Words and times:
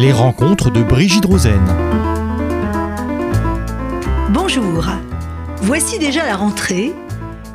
Les 0.00 0.12
rencontres 0.12 0.70
de 0.70 0.82
Brigitte 0.82 1.26
Rosen. 1.26 1.60
Bonjour. 4.30 4.86
Voici 5.60 5.98
déjà 5.98 6.24
la 6.24 6.36
rentrée. 6.36 6.94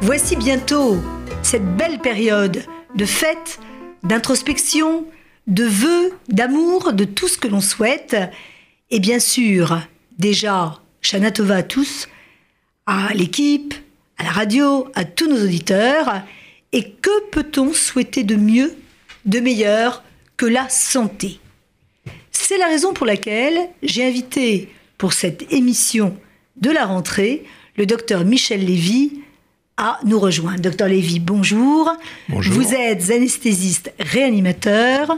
Voici 0.01 0.35
bientôt 0.35 0.99
cette 1.41 1.75
belle 1.75 1.97
période 1.97 2.61
de 2.93 3.05
fête, 3.05 3.59
d'introspection, 4.03 5.07
de 5.47 5.63
vœux, 5.63 6.11
d'amour, 6.29 6.93
de 6.93 7.03
tout 7.03 7.27
ce 7.27 7.39
que 7.39 7.47
l'on 7.47 7.61
souhaite. 7.61 8.15
Et 8.91 8.99
bien 8.99 9.17
sûr, 9.17 9.79
déjà, 10.19 10.79
Tova 11.33 11.55
à 11.55 11.63
tous, 11.63 12.07
à 12.85 13.11
l'équipe, 13.15 13.73
à 14.19 14.23
la 14.23 14.29
radio, 14.29 14.87
à 14.93 15.03
tous 15.03 15.27
nos 15.27 15.43
auditeurs. 15.43 16.21
Et 16.73 16.91
que 16.91 17.29
peut-on 17.31 17.73
souhaiter 17.73 18.23
de 18.23 18.35
mieux, 18.35 18.71
de 19.25 19.39
meilleur 19.39 20.03
que 20.37 20.45
la 20.45 20.69
santé? 20.69 21.39
C'est 22.47 22.59
la 22.59 22.67
raison 22.67 22.93
pour 22.93 23.07
laquelle 23.07 23.57
j'ai 23.81 24.05
invité 24.05 24.69
pour 24.99 25.13
cette 25.13 25.51
émission 25.51 26.15
de 26.57 26.69
la 26.69 26.85
rentrée 26.85 27.43
le 27.75 27.87
docteur 27.87 28.23
Michel 28.23 28.63
Lévy 28.63 29.13
à 29.77 29.97
nous 30.05 30.19
rejoindre. 30.19 30.59
Docteur 30.59 30.87
Lévy, 30.87 31.19
bonjour. 31.19 31.91
Bonjour. 32.29 32.53
Vous 32.53 32.75
êtes 32.75 33.09
anesthésiste 33.09 33.91
réanimateur. 33.99 35.17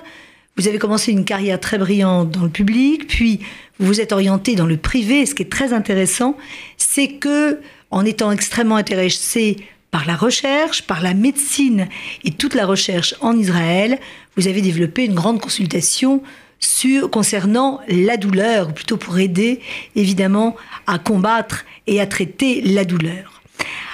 Vous 0.56 0.70
avez 0.70 0.80
commencé 0.80 1.12
une 1.12 1.26
carrière 1.26 1.60
très 1.60 1.78
brillante 1.78 2.32
dans 2.32 2.44
le 2.44 2.50
public, 2.50 3.08
puis 3.08 3.42
vous 3.78 3.88
vous 3.88 4.00
êtes 4.00 4.14
orienté 4.14 4.56
dans 4.56 4.66
le 4.66 4.78
privé. 4.78 5.20
Et 5.20 5.26
ce 5.26 5.36
qui 5.36 5.44
est 5.44 5.52
très 5.52 5.74
intéressant, 5.74 6.38
c'est 6.78 7.10
que, 7.10 7.60
en 7.92 8.06
étant 8.06 8.32
extrêmement 8.32 8.78
intéressé 8.78 9.58
par 9.92 10.06
la 10.06 10.16
recherche, 10.16 10.84
par 10.84 11.04
la 11.04 11.14
médecine 11.14 11.90
et 12.24 12.32
toute 12.32 12.56
la 12.56 12.66
recherche 12.66 13.16
en 13.20 13.38
Israël, 13.38 14.00
vous 14.38 14.48
avez 14.48 14.62
développé 14.62 15.04
une 15.04 15.16
grande 15.16 15.42
consultation 15.42 16.24
sur, 16.60 17.10
concernant 17.10 17.80
la 17.88 18.18
douleur, 18.18 18.70
ou 18.70 18.72
plutôt 18.72 18.98
pour 18.98 19.20
aider 19.20 19.60
évidemment 19.96 20.56
à 20.86 21.00
combattre 21.00 21.66
et 21.86 22.02
à 22.02 22.08
traiter 22.08 22.62
la 22.62 22.86
douleur. 22.86 23.42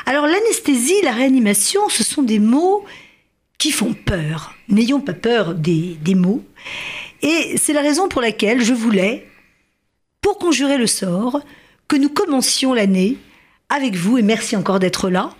Alors 0.05 0.27
l'anesthésie, 0.27 1.01
la 1.03 1.11
réanimation, 1.11 1.87
ce 1.89 2.03
sont 2.03 2.23
des 2.23 2.39
mots 2.39 2.83
qui 3.57 3.71
font 3.71 3.93
peur. 3.93 4.53
N'ayons 4.67 4.99
pas 4.99 5.13
peur 5.13 5.55
des, 5.55 5.97
des 6.01 6.15
mots. 6.15 6.43
Et 7.21 7.55
c'est 7.57 7.73
la 7.73 7.81
raison 7.81 8.09
pour 8.09 8.21
laquelle 8.21 8.61
je 8.61 8.73
voulais, 8.73 9.25
pour 10.21 10.37
conjurer 10.37 10.77
le 10.77 10.87
sort, 10.87 11.39
que 11.87 11.95
nous 11.95 12.09
commencions 12.09 12.73
l'année 12.73 13.17
avec 13.69 13.95
vous, 13.95 14.17
et 14.17 14.21
merci 14.21 14.55
encore 14.55 14.79
d'être 14.79 15.09
là, 15.09 15.33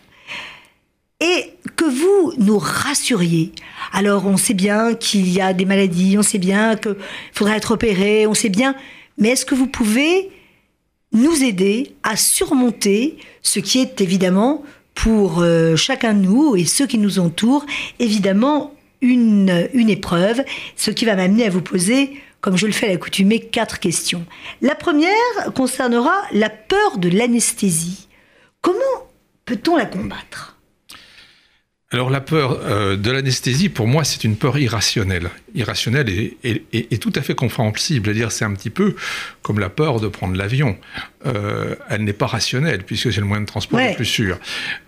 et 1.24 1.54
que 1.78 1.86
vous 1.86 2.34
nous 2.38 2.60
rassuriez. 2.60 3.54
Alors 3.94 4.26
on 4.26 4.36
sait 4.36 4.54
bien 4.54 4.94
qu'il 4.94 5.30
y 5.30 5.40
a 5.40 5.54
des 5.54 5.64
maladies, 5.64 6.18
on 6.18 6.22
sait 6.22 6.38
bien 6.38 6.76
qu'il 6.76 6.98
faudra 7.32 7.56
être 7.56 7.72
opéré, 7.72 8.28
on 8.28 8.34
sait 8.34 8.50
bien, 8.50 8.76
mais 9.18 9.30
est-ce 9.30 9.46
que 9.46 9.56
vous 9.56 9.68
pouvez 9.68 10.30
nous 11.14 11.44
aider 11.44 11.96
à 12.04 12.18
surmonter 12.18 13.18
ce 13.42 13.60
qui 13.60 13.80
est 13.80 14.02
évidemment 14.02 14.64
pour 14.96 15.42
euh, 15.42 15.76
chacun 15.78 16.14
de 16.14 16.26
nous 16.26 16.56
et 16.58 16.66
ceux 16.66 16.88
qui 16.88 16.98
nous 16.98 17.20
entourent, 17.20 17.66
évidemment 18.00 18.74
une, 19.02 19.70
une 19.74 19.90
épreuve, 19.90 20.44
ce 20.76 20.92
qui 20.92 21.06
va 21.06 21.16
m'amener 21.16 21.46
à 21.46 21.50
vous 21.50 21.62
poser, 21.62 22.22
comme 22.42 22.58
je 22.58 22.66
le 22.66 22.74
fais 22.74 22.88
à 22.88 22.92
l'accoutumée, 22.92 23.40
quatre 23.40 23.80
questions. 23.80 24.26
La 24.62 24.76
première 24.76 25.54
concernera 25.56 26.14
la 26.34 26.50
peur 26.50 26.98
de 26.98 27.10
l'anesthésie. 27.10 28.08
Comment 28.62 28.80
peut-on 29.46 29.78
la 29.78 29.86
combattre? 29.86 30.53
Alors 31.94 32.10
la 32.10 32.20
peur 32.22 32.60
euh, 32.64 32.98
de 32.98 33.12
l'anesthésie, 33.12 33.70
pour 33.70 33.88
moi, 33.88 34.04
c'est 34.04 34.24
une 34.24 34.36
peur 34.36 34.58
irrationnelle. 34.58 35.30
Irrationnelle 35.56 36.10
et, 36.10 36.38
et, 36.44 36.64
et, 36.74 36.88
et 36.94 36.98
tout 36.98 37.14
à 37.16 37.22
fait 37.22 37.36
compréhensible. 37.36 38.06
C'est-à-dire, 38.08 38.32
c'est 38.32 38.46
un 38.46 38.54
petit 38.54 38.70
peu 38.72 38.96
comme 39.44 39.60
la 39.60 39.70
peur 39.70 40.00
de 40.02 40.08
prendre 40.08 40.36
l'avion. 40.36 40.76
Euh, 41.26 41.76
elle 41.90 42.04
n'est 42.04 42.14
pas 42.14 42.26
rationnelle, 42.28 42.84
puisque 42.84 43.14
c'est 43.14 43.20
le 43.22 43.28
moyen 43.28 43.42
de 43.42 43.48
transport 43.48 43.80
Ouais. 43.80 43.92
le 43.92 43.96
plus 43.96 44.06
sûr. 44.06 44.38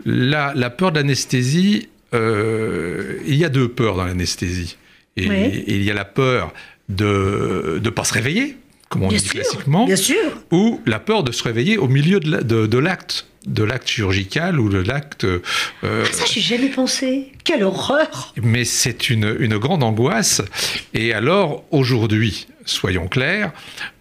La, 0.05 0.51
la 0.55 0.69
peur 0.69 0.91
de 0.91 0.99
l'anesthésie, 0.99 1.89
euh, 2.13 3.17
il 3.27 3.35
y 3.35 3.45
a 3.45 3.49
deux 3.49 3.67
peurs 3.69 3.95
dans 3.95 4.05
l'anesthésie. 4.05 4.77
Et, 5.17 5.29
Ouais. 5.29 5.49
et 5.67 5.75
il 5.75 5.83
y 5.83 5.91
a 5.91 5.93
la 5.93 6.05
peur 6.05 6.53
de 6.89 7.79
ne 7.83 7.89
pas 7.89 8.03
se 8.03 8.13
réveiller, 8.13 8.57
comme 8.89 9.03
on 9.03 9.07
Bien 9.07 9.17
dit 9.17 9.23
sûr, 9.25 9.33
classiquement, 9.41 9.85
bien 9.85 9.95
sûr. 9.95 10.15
ou 10.51 10.81
la 10.85 10.99
peur 10.99 11.23
de 11.23 11.31
se 11.31 11.43
réveiller 11.43 11.77
au 11.77 11.87
milieu 11.87 12.19
de 12.19 12.29
la- 12.31 12.41
de- 12.43 12.67
de 12.67 12.77
l'acte. 12.77 13.27
De 13.45 13.63
l'acte 13.63 13.87
chirurgical 13.87 14.59
ou 14.59 14.69
de 14.69 14.79
l'acte 14.79 15.23
euh, 15.23 15.39
Ah, 15.83 16.05
ça, 16.11 16.25
j'ai 16.25 16.41
jamais 16.41 16.69
pensé. 16.69 17.31
Quelle 17.43 17.63
horreur 17.63 18.33
mais 18.41 18.65
c'est 18.65 19.09
une, 19.09 19.35
une 19.39 19.57
grande 19.57 19.83
angoisse. 19.83 20.41
Et 20.93 21.13
alors, 21.13 21.63
aujourd'hui, 21.71 22.47
soyons 22.65 23.07
clairs, 23.07 23.51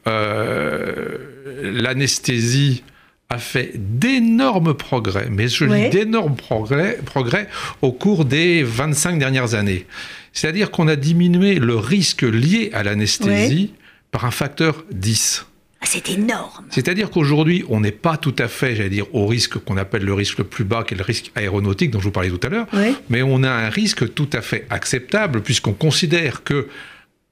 euh, 0.07 1.19
l'anesthésie 1.63 2.83
a 3.31 3.39
fait 3.39 3.73
d'énormes 3.75 4.75
progrès, 4.75 5.29
mais 5.31 5.49
je 5.49 5.65
Ouais. 5.65 5.89
dis 5.89 5.99
d'énormes 5.99 6.37
progrès, 6.37 6.99
progrès 7.05 7.49
au 7.83 7.91
cours 7.93 8.25
des 8.25 8.63
25 8.63 9.19
dernières 9.19 9.55
années. 9.55 9.87
C'est-à-dire 10.33 10.71
qu'on 10.71 10.89
a 10.89 10.97
diminué 10.97 11.57
le 11.57 11.77
risque 11.77 12.23
lié 12.23 12.71
à 12.73 12.83
l'anesthésie 12.83 13.73
par 14.11 14.25
un 14.25 14.31
facteur 14.31 14.85
10. 14.93 15.47
C'est 15.85 16.09
énorme. 16.11 16.65
C'est-à-dire 16.71 17.11
qu'aujourd'hui, 17.11 17.65
on 17.69 17.81
n'est 17.81 17.93
pas 17.93 18.17
tout 18.17 18.35
à 18.39 18.49
fait, 18.49 18.75
j'allais 18.77 18.89
dire, 18.91 19.07
au 19.15 19.27
risque 19.27 19.59
qu'on 19.59 19.77
appelle 19.77 20.03
le 20.05 20.15
risque 20.15 20.39
le 20.39 20.45
plus 20.45 20.65
bas, 20.65 20.83
qui 20.85 20.95
est 20.95 20.97
le 20.97 21.03
risque 21.05 21.31
aéronautique 21.35 21.91
dont 21.91 21.99
je 22.01 22.05
vous 22.05 22.11
parlais 22.11 22.31
tout 22.31 22.41
à 22.47 22.49
l'heure, 22.49 22.67
mais 23.09 23.23
on 23.23 23.43
a 23.43 23.51
un 23.51 23.69
risque 23.69 24.13
tout 24.15 24.29
à 24.33 24.41
fait 24.41 24.67
acceptable 24.71 25.41
puisqu'on 25.43 25.73
considère 25.73 26.43
que 26.43 26.69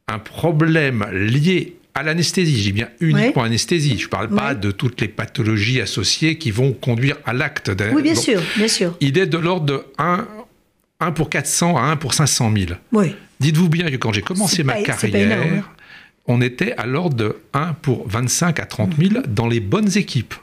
un 0.08 0.18
problème 0.18 1.06
lié 1.12 1.76
à 1.94 2.02
l'anesthésie, 2.02 2.62
j'ai 2.62 2.72
bien 2.72 2.88
uniquement 3.00 3.42
anesthésie, 3.42 3.98
je 3.98 4.04
ne 4.04 4.10
parle 4.10 4.28
pas 4.28 4.54
de 4.54 4.70
toutes 4.70 5.00
les 5.00 5.08
pathologies 5.08 5.80
associées 5.80 6.38
qui 6.38 6.50
vont 6.50 6.72
conduire 6.72 7.16
à 7.24 7.32
l'acte. 7.32 7.70
Oui, 7.92 8.02
bien 8.02 8.14
sûr, 8.14 8.40
bien 8.56 8.68
sûr. 8.68 8.96
Il 9.00 9.18
est 9.18 9.26
de 9.26 9.38
l'ordre 9.38 9.66
de 9.66 9.82
1, 9.98 10.26
1 11.00 11.12
pour 11.12 11.28
400 11.28 11.76
à 11.76 11.82
1 11.82 11.96
pour 11.96 12.14
500 12.14 12.52
000. 12.54 12.72
Oui. 12.92 13.14
Dites-vous 13.40 13.68
bien 13.68 13.90
que 13.90 13.96
quand 13.96 14.12
j'ai 14.12 14.22
commencé 14.22 14.62
ma 14.62 14.74
pas- 14.74 14.82
carrière. 14.82 15.68
On 16.26 16.40
était 16.40 16.72
à 16.74 16.86
l'ordre 16.86 17.16
de 17.16 17.36
1 17.52 17.74
pour 17.74 18.08
25 18.08 18.60
à 18.60 18.66
30 18.66 18.96
000 18.96 19.10
Mhm. 19.14 19.22
dans 19.34 19.48
les 19.48 19.60
bonnes 19.60 19.96
équipes. 19.96 20.34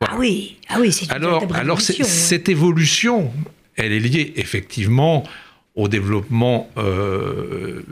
Ah 0.00 0.14
oui, 0.18 0.56
ah 0.68 0.76
oui, 0.80 0.92
c'est 0.92 1.06
une 1.06 1.12
Alors, 1.12 1.46
alors 1.54 1.78
hein. 1.78 2.04
cette 2.04 2.48
évolution, 2.48 3.32
elle 3.76 3.92
est 3.92 3.98
liée 4.00 4.32
effectivement 4.36 5.24
au 5.74 5.88
développement 5.88 6.70
euh, 6.76 7.82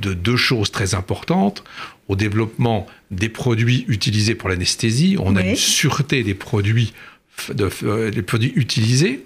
de 0.00 0.14
deux 0.14 0.36
choses 0.36 0.70
très 0.70 0.94
importantes, 0.94 1.64
au 2.08 2.16
développement 2.16 2.86
des 3.10 3.28
produits 3.28 3.84
utilisés 3.88 4.34
pour 4.34 4.48
l'anesthésie. 4.48 5.16
On 5.18 5.34
a 5.36 5.42
une 5.42 5.56
sûreté 5.56 6.22
des 6.22 6.34
produits, 6.34 6.92
f- 7.38 7.54
de, 7.54 7.68
f- 7.68 7.84
euh, 7.84 8.10
des 8.10 8.22
produits 8.22 8.52
utilisés, 8.54 9.24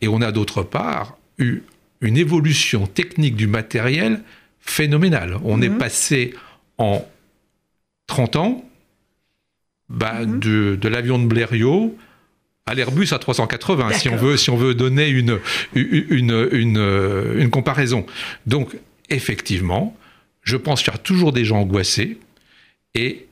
et 0.00 0.08
on 0.08 0.20
a 0.22 0.32
d'autre 0.32 0.62
part 0.62 1.16
eu 1.38 1.60
une 2.00 2.16
évolution 2.16 2.86
technique 2.86 3.36
du 3.36 3.46
matériel 3.46 4.20
phénoménale. 4.60 5.38
On 5.44 5.62
est 5.62 5.68
Mhm. 5.68 5.78
passé 5.78 6.34
en 6.78 7.06
30 8.06 8.36
ans 8.36 8.64
bah, 9.88 10.20
Mhm. 10.20 10.40
de, 10.40 10.76
de 10.80 10.88
l'avion 10.88 11.18
de 11.18 11.26
Blériot 11.26 11.96
à 12.66 12.74
l'Airbus 12.74 13.08
à 13.12 13.18
380, 13.20 13.92
si 13.92 14.08
on, 14.08 14.16
veut, 14.16 14.36
si 14.36 14.50
on 14.50 14.56
veut 14.56 14.74
donner 14.74 15.08
une, 15.08 15.38
une, 15.74 16.06
une, 16.10 16.48
une, 16.50 16.78
euh, 16.78 17.40
une 17.40 17.50
comparaison. 17.50 18.04
Donc, 18.46 18.76
effectivement, 19.08 19.96
je 20.42 20.56
pense 20.56 20.82
qu'il 20.82 20.92
y 20.92 20.96
a 20.96 20.98
toujours 20.98 21.32
des 21.32 21.44
gens 21.44 21.60
angoissés 21.60 22.18
et 22.94 23.26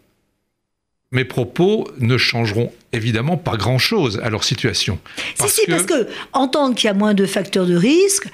mes 1.10 1.24
propos 1.24 1.88
ne 1.98 2.16
changeront 2.16 2.72
évidemment 2.92 3.36
pas 3.36 3.56
grand-chose 3.56 4.20
à 4.22 4.30
leur 4.30 4.44
situation. 4.44 5.00
Si, 5.34 5.48
si, 5.48 5.60
parce 5.68 5.86
que 5.86 6.06
entendre 6.32 6.76
qu'il 6.76 6.86
y 6.86 6.90
a 6.90 6.94
moins 6.94 7.14
de 7.14 7.26
facteurs 7.26 7.66
de 7.66 7.76
risque, 7.76 8.28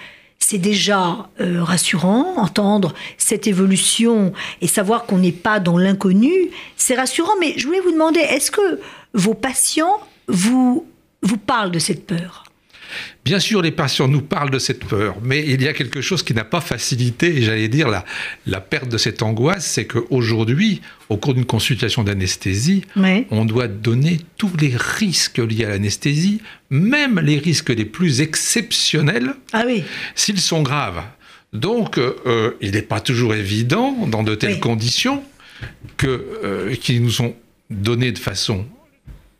c'est 0.50 0.58
déjà 0.58 1.28
euh, 1.40 1.62
rassurant. 1.62 2.34
Entendre 2.36 2.92
cette 3.18 3.46
évolution 3.46 4.32
et 4.60 4.66
savoir 4.66 5.04
qu'on 5.04 5.18
n'est 5.18 5.30
pas 5.30 5.60
dans 5.60 5.78
l'inconnu, 5.78 6.50
c'est 6.76 6.96
rassurant. 6.96 7.30
Mais 7.38 7.54
je 7.56 7.66
voulais 7.66 7.78
vous 7.78 7.92
demander, 7.92 8.18
est-ce 8.18 8.50
que 8.50 8.80
vos 9.14 9.34
patients 9.34 10.00
vous, 10.26 10.88
vous 11.22 11.36
parlent 11.36 11.70
de 11.70 11.78
cette 11.78 12.04
peur? 12.04 12.49
Bien 13.24 13.38
sûr, 13.38 13.62
les 13.62 13.70
patients 13.70 14.08
nous 14.08 14.22
parlent 14.22 14.50
de 14.50 14.58
cette 14.58 14.84
peur, 14.84 15.16
mais 15.22 15.44
il 15.46 15.62
y 15.62 15.68
a 15.68 15.72
quelque 15.72 16.00
chose 16.00 16.22
qui 16.22 16.34
n'a 16.34 16.44
pas 16.44 16.60
facilité, 16.60 17.42
j'allais 17.42 17.68
dire, 17.68 17.88
la, 17.88 18.04
la 18.46 18.60
perte 18.60 18.88
de 18.88 18.98
cette 18.98 19.22
angoisse, 19.22 19.66
c'est 19.66 19.86
qu'aujourd'hui, 19.86 20.80
au 21.08 21.16
cours 21.16 21.34
d'une 21.34 21.44
consultation 21.44 22.02
d'anesthésie, 22.04 22.82
on 23.30 23.44
doit 23.44 23.68
donner 23.68 24.20
tous 24.36 24.52
les 24.60 24.72
risques 24.76 25.38
liés 25.38 25.64
à 25.64 25.70
l'anesthésie, 25.70 26.40
même 26.70 27.18
les 27.20 27.38
risques 27.38 27.70
les 27.70 27.84
plus 27.84 28.20
exceptionnels, 28.20 29.34
Ah 29.52 29.64
oui, 29.66 29.82
s'ils 30.14 30.40
sont 30.40 30.62
graves. 30.62 31.02
Donc, 31.52 31.98
euh, 31.98 32.52
il 32.60 32.72
n'est 32.72 32.82
pas 32.82 33.00
toujours 33.00 33.34
évident, 33.34 34.06
dans 34.06 34.22
de 34.22 34.34
telles 34.36 34.54
Oui. 34.54 34.60
conditions, 34.60 35.22
que, 35.96 36.06
euh, 36.44 36.74
qui 36.76 37.00
nous 37.00 37.10
sont 37.10 37.34
donnés 37.70 38.12
de 38.12 38.18
façon 38.18 38.66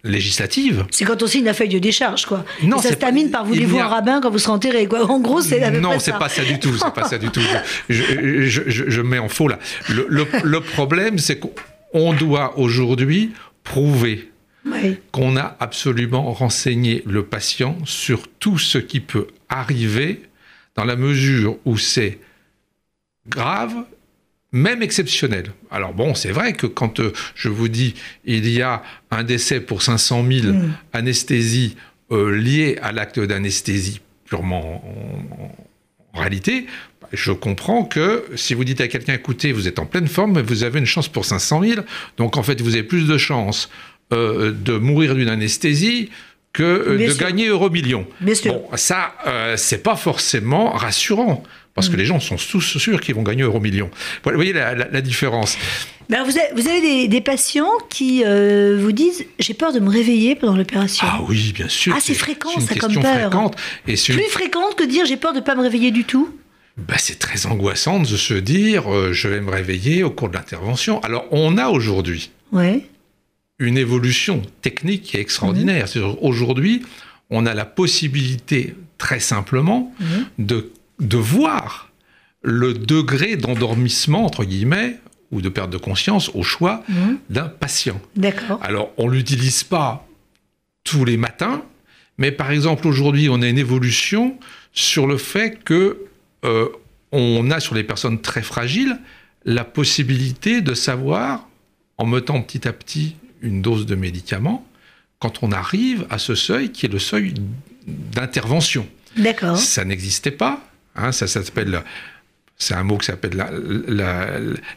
législative. 0.05 0.87
C'est 0.91 1.05
quand 1.05 1.23
on 1.23 1.27
signe 1.27 1.45
la 1.45 1.55
feuille 1.55 1.69
de 1.69 1.79
décharge, 1.79 2.27
quoi. 2.27 2.45
Non, 2.63 2.79
Et 2.79 2.83
ça 2.83 2.89
se 2.91 2.95
termine 2.95 3.31
par 3.31 3.43
il 3.45 3.49
voulez-vous 3.49 3.79
a- 3.79 3.85
un 3.85 3.89
rabbin 3.89 4.21
quand 4.21 4.31
vous 4.31 4.39
serez 4.39 4.53
enterré, 4.53 4.87
quoi. 4.87 5.05
En 5.11 5.21
gros, 5.21 5.41
c'est 5.43 5.71
Non, 5.81 5.99
c'est 5.99 6.13
pas 6.19 6.29
ça 6.29 6.43
du 6.45 6.59
tout. 6.59 6.73
C'est 6.77 6.95
pas 6.95 7.05
ça 7.09 7.19
du 7.19 7.29
tout. 7.31 7.41
Je, 7.89 8.03
je- 8.49 8.63
je- 8.67 8.85
je 8.91 9.01
mets 9.03 9.19
en 9.19 9.29
faux 9.29 9.49
là. 9.49 9.59
Le, 9.89 10.07
le- 10.09 10.27
le 10.43 10.61
problème, 10.61 11.19
c'est 11.19 11.39
qu'on 11.39 12.13
doit 12.15 12.59
aujourd'hui 12.59 13.33
prouver 13.65 14.31
Oui. 14.67 14.97
qu'on 15.13 15.37
a 15.37 15.57
absolument 15.61 16.33
renseigné 16.33 17.03
le 17.07 17.25
patient 17.25 17.77
sur 17.85 18.27
tout 18.39 18.59
ce 18.59 18.79
qui 18.79 19.01
peut 19.01 19.27
arriver 19.49 20.23
dans 20.77 20.85
la 20.85 20.97
mesure 20.97 21.57
où 21.65 21.77
c'est 21.77 22.19
grave, 23.29 23.75
même 24.53 24.83
exceptionnel. 24.83 25.53
Alors 25.71 25.93
bon, 25.95 26.15
c'est 26.15 26.33
vrai 26.33 26.53
que 26.55 26.67
quand 26.67 27.01
euh, 27.01 27.13
je 27.35 27.49
vous 27.49 27.69
dis 27.69 27.95
il 28.25 28.49
y 28.49 28.63
a 28.63 28.83
un 29.11 29.23
décès 29.25 29.61
pour 29.61 29.83
500 29.83 30.25
000 30.29 30.53
Mm. 30.53 30.73
anesthésies 30.93 31.77
euh, 32.13 32.37
liées 32.37 32.77
à 32.83 32.91
l'acte 32.93 33.21
d'anesthésie 33.21 34.01
purement 34.25 34.83
en, 34.85 36.17
en 36.17 36.21
réalité, 36.21 36.67
je 37.13 37.33
comprends 37.33 37.85
que 37.85 38.25
si 38.37 38.55
vous 38.55 38.65
dites 38.65 38.81
à 38.81 38.89
quelqu'un, 38.89 39.15
écoutez, 39.15 39.53
vous 39.53 39.67
êtes 39.69 39.79
en 39.79 39.87
pleine 39.87 40.09
forme, 40.09 40.33
mais 40.35 40.43
vous 40.43 40.63
avez 40.65 40.79
une 40.79 40.87
chance 40.87 41.09
pour 41.09 41.25
500 41.25 41.63
000, 41.63 41.81
donc 42.17 42.37
en 42.37 42.43
fait, 42.43 42.61
vous 42.61 42.75
avez 42.75 42.83
plus 42.85 43.07
de 43.07 43.19
chances 43.19 43.69
euh, 44.13 44.53
de 44.53 44.77
mourir 44.77 45.15
d'une 45.15 45.29
anesthésie 45.29 46.11
que 46.53 46.63
euh, 46.63 47.07
de 47.09 47.13
gagner 47.15 47.47
euro 47.49 47.71
million. 47.71 48.07
Bien 48.21 48.35
sûr. 48.35 48.53
Bon, 48.55 48.69
ça, 48.77 49.15
euh, 49.27 49.57
c'est 49.57 49.83
pas 49.83 49.97
forcément 49.97 50.71
rassurant. 50.71 51.43
Parce 51.77 51.89
que 51.89 51.97
les 51.97 52.05
gens 52.05 52.19
sont 52.21 52.37
tous 52.37 52.61
sûrs 52.79 53.01
qu'ils 53.01 53.15
vont 53.15 53.23
gagner 53.23 53.43
euro 53.43 53.59
million. 53.61 53.89
Vous 54.25 54.33
voyez 54.35 54.53
la, 54.53 54.75
la- 54.75 54.89
la 54.91 55.01
différence. 55.01 55.57
Ben, 56.11 56.25
vous 56.25 56.37
avez, 56.37 56.49
vous 56.61 56.69
avez 56.69 56.81
des, 56.83 57.09
des 57.09 57.21
patients 57.21 57.71
qui 57.89 58.23
euh, 58.27 58.77
vous 58.79 58.91
disent 58.93 59.25
j'ai 59.39 59.55
peur 59.55 59.73
de 59.73 59.79
me 59.79 59.89
réveiller 59.89 60.35
pendant 60.35 60.57
l'opération. 60.57 61.07
Ah 61.09 61.21
oui, 61.29 61.53
bien 61.55 61.69
sûr. 61.69 61.95
Ah, 61.97 62.01
c'est 62.03 62.13
fréquent, 62.13 62.51
une 62.55 62.67
ça, 62.67 62.75
comme 62.75 62.95
peur. 63.01 63.31
fréquente. 63.31 63.57
Et 63.87 63.97
c'est 63.97 64.13
une- 64.13 64.19
Plus 64.19 64.29
fréquente 64.29 64.75
que 64.77 64.83
dire 64.85 65.07
j'ai 65.07 65.17
peur 65.17 65.33
de 65.33 65.39
ne 65.39 65.45
pas 65.45 65.55
me 65.55 65.63
réveiller 65.63 65.93
du 65.93 66.05
tout. 66.05 66.29
bah, 66.77 66.97
c'est 66.99 67.19
très 67.21 67.47
angoissant 67.47 68.01
de 68.01 68.05
se 68.07 68.35
dire 68.35 68.93
euh, 68.93 69.13
je 69.15 69.29
vais 69.29 69.41
me 69.41 69.51
réveiller 69.53 70.03
au 70.03 70.11
cours 70.11 70.29
de 70.29 70.35
l'intervention. 70.35 71.01
Alors, 71.03 71.27
on 71.31 71.57
a 71.57 71.69
aujourd'hui 71.69 72.31
Ouais. 72.53 72.83
Une 73.61 73.79
évolution 73.79 74.43
technique 74.63 75.03
qui 75.03 75.17
est 75.17 75.21
extraordinaire. 75.21 75.87
C'est-à-dire, 75.87 76.21
Aujourd'hui, 76.25 76.83
on 77.29 77.47
a 77.47 77.55
la 77.55 77.65
possibilité, 77.67 78.75
très 78.99 79.21
simplement, 79.21 79.95
Mhm. 80.01 80.27
de, 80.47 80.73
de 80.99 81.17
voir 81.17 81.91
le 82.43 82.73
degré 82.75 83.37
d'endormissement, 83.37 84.25
entre 84.25 84.45
guillemets, 84.45 84.99
ou 85.31 85.41
de 85.43 85.49
perte 85.49 85.71
de 85.71 85.77
conscience 85.77 86.31
au 86.35 86.43
choix 86.43 86.83
Mhm. 86.89 87.19
d'un 87.29 87.49
patient. 87.49 88.01
D'accord. 88.17 88.59
Alors, 88.63 88.91
on 88.97 89.09
ne 89.09 89.15
l'utilise 89.15 89.63
pas 89.63 90.09
tous 90.83 91.05
les 91.05 91.17
matins, 91.19 91.63
mais 92.19 92.33
par 92.33 92.51
exemple, 92.51 92.89
aujourd'hui, 92.89 93.29
on 93.29 93.41
a 93.43 93.49
une 93.49 93.59
évolution 93.59 94.37
sur 94.73 95.07
le 95.07 95.19
fait 95.19 95.63
que 95.63 95.99
euh, 96.45 96.69
on 97.13 97.51
a 97.51 97.61
sur 97.61 97.75
les 97.75 97.85
personnes 97.85 98.21
très 98.23 98.41
fragiles 98.43 98.99
la 99.45 99.65
possibilité 99.65 100.61
de 100.63 100.73
savoir, 100.75 101.47
en 101.99 102.07
mettant 102.07 102.41
petit 102.43 102.67
à 102.67 102.73
petit 102.73 103.17
une 103.43 103.63
dose 103.63 103.87
de 103.87 103.95
médicament, 103.95 104.67
quand 105.19 105.43
on 105.43 105.53
arrive 105.53 106.07
à 106.11 106.19
ce 106.19 106.35
seuil 106.35 106.71
qui 106.73 106.87
est 106.87 106.89
le 106.93 106.99
seuil 106.99 107.35
d'intervention. 107.87 108.87
D'accord. 109.17 109.57
Ça 109.57 109.85
n'existait 109.85 110.31
pas. 110.31 110.65
hein, 110.97 111.13
ça, 111.13 111.27
ça 111.27 111.43
s'appelle. 111.45 111.83
C'est 112.59 112.75
un 112.75 112.83
mot 112.83 112.99
qui 112.99 113.07
s'appelle 113.07 113.37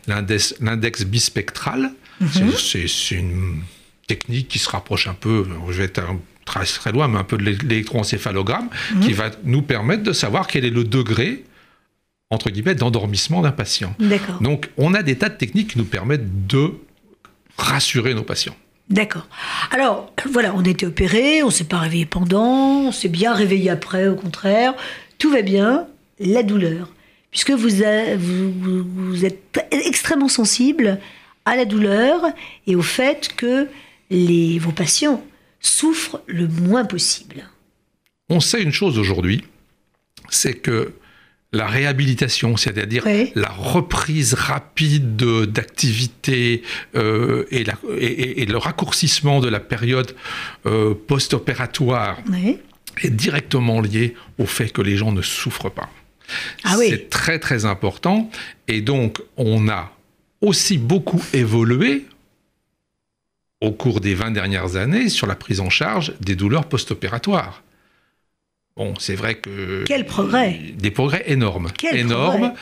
l'index 0.07 0.55
l'index 0.59 1.03
bispectral. 1.05 1.91
C'est- 2.31 2.57
C'est 2.57 2.87
c'est 2.87 3.15
une 3.15 3.61
technique 4.07 4.47
qui 4.47 4.59
se 4.59 4.69
rapproche 4.69 5.07
un 5.07 5.13
peu, 5.13 5.45
je 5.69 5.73
vais 5.73 5.85
être 5.85 5.99
un- 5.99 6.19
très, 6.45 6.65
très 6.65 6.91
loin, 6.91 7.07
mais 7.07 7.17
un 7.19 7.23
peu 7.23 7.37
de 7.37 7.43
l'é- 7.43 7.57
l'électroencéphalogramme, 7.63 8.69
qui 9.01 9.13
va 9.13 9.31
nous 9.45 9.61
permettre 9.61 10.03
de 10.03 10.11
savoir 10.11 10.47
quel 10.47 10.65
est 10.65 10.69
le 10.69 10.83
degré, 10.83 11.43
entre 12.29 12.49
guillemets, 12.49 12.75
d'endormissement 12.75 13.41
d'un 13.41 13.51
patient. 13.53 13.95
D'accord. 13.99 14.41
Donc, 14.41 14.69
on 14.77 14.93
a 14.93 15.03
des 15.03 15.17
tas 15.17 15.29
de 15.29 15.37
techniques 15.37 15.71
qui 15.71 15.77
nous 15.77 15.85
permettent 15.85 16.47
de 16.47 16.73
rassurer 17.57 18.13
nos 18.13 18.23
patients. 18.23 18.55
D'accord. 18.89 19.27
Alors, 19.71 20.11
voilà, 20.29 20.53
on 20.55 20.63
a 20.63 20.69
été 20.69 20.85
opéré, 20.85 21.41
on 21.43 21.49
s'est 21.49 21.63
pas 21.63 21.77
réveillé 21.79 22.05
pendant, 22.05 22.87
on 22.87 22.91
s'est 22.91 23.07
bien 23.09 23.33
réveillé 23.33 23.69
après, 23.69 24.07
au 24.07 24.15
contraire. 24.15 24.73
Tout 25.17 25.31
va 25.31 25.41
bien. 25.41 25.87
La 26.19 26.43
douleur. 26.43 26.89
Puisque 27.31 27.51
vous, 27.51 27.81
a- 27.83 28.15
vous, 28.15 28.51
vous- 28.51 28.83
vous 28.85 29.25
êtes 29.25 29.65
extrêmement 29.71 30.27
sensible 30.27 30.99
à 31.45 31.55
la 31.55 31.65
douleur 31.65 32.21
et 32.67 32.75
au 32.75 32.81
fait 32.83 33.29
que 33.35 33.67
les, 34.09 34.59
vos 34.59 34.71
patients 34.71 35.23
souffrent 35.59 36.21
le 36.27 36.47
moins 36.47 36.85
possible. 36.85 37.49
On 38.29 38.39
sait 38.39 38.61
une 38.61 38.71
chose 38.71 38.99
aujourd'hui, 38.99 39.43
c'est 40.29 40.53
que 40.53 40.93
la 41.53 41.67
réhabilitation, 41.67 42.57
c'est-à-dire 42.57 43.03
Oui. 43.05 43.31
la 43.35 43.49
reprise 43.49 44.33
rapide 44.33 45.15
de- 45.15 45.45
d'activité 45.45 46.63
euh, 46.95 47.45
et, 47.51 47.63
le 48.45 48.57
raccourcissement 48.57 49.39
de 49.39 49.47
la 49.49 49.59
période 49.59 50.15
euh, 50.65 50.93
post-opératoire 51.07 52.17
Oui. 52.31 52.57
est 53.03 53.11
directement 53.11 53.81
lié 53.81 54.15
au 54.39 54.45
fait 54.45 54.69
que 54.69 54.81
les 54.81 54.97
gens 54.97 55.11
ne 55.11 55.21
souffrent 55.21 55.69
pas. 55.71 55.89
Ah 56.63 56.75
oui. 56.79 56.87
C'est 56.89 57.09
très 57.09 57.37
très 57.37 57.65
important. 57.65 58.29
Et 58.67 58.81
donc, 58.81 59.21
on 59.37 59.69
a 59.69 59.91
aussi 60.41 60.77
beaucoup 60.77 61.21
évolué 61.33 62.05
au 63.61 63.71
cours 63.71 63.99
des 64.01 64.15
20 64.15 64.31
dernières 64.31 64.75
années 64.75 65.07
sur 65.09 65.27
la 65.27 65.35
prise 65.35 65.59
en 65.59 65.69
charge 65.69 66.13
des 66.19 66.35
douleurs 66.35 66.65
post-opératoires. 66.65 67.63
Bon, 68.75 68.93
c'est 68.97 69.13
vrai 69.15 69.35
que... 69.35 69.83
Quel 69.85 70.05
progrès 70.05 70.59
Des 70.77 70.89
progrès 70.89 71.23
énormes. 71.27 71.69
Quel 71.77 71.95
énormes. 71.95 72.53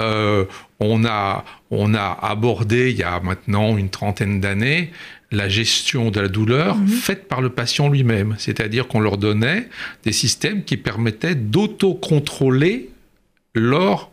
Euh, 0.00 0.44
on, 0.78 1.06
a, 1.06 1.44
on 1.70 1.94
a 1.94 2.18
abordé, 2.22 2.90
il 2.90 2.98
y 2.98 3.02
a 3.02 3.18
maintenant 3.20 3.78
une 3.78 3.88
trentaine 3.88 4.40
d'années, 4.40 4.90
la 5.30 5.48
gestion 5.48 6.10
de 6.10 6.20
la 6.20 6.28
douleur 6.28 6.76
Mhm. 6.76 6.86
faite 6.88 7.28
par 7.28 7.40
le 7.40 7.48
patient 7.48 7.88
lui-même. 7.88 8.34
C'est-à-dire 8.38 8.88
qu'on 8.88 9.00
leur 9.00 9.16
donnait 9.16 9.68
des 10.02 10.12
systèmes 10.12 10.64
qui 10.64 10.76
permettaient 10.76 11.34
d'autocontrôler 11.34 12.90
leur 13.54 14.10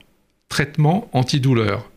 traitement 0.47 1.09
antidouleur. 1.11 1.89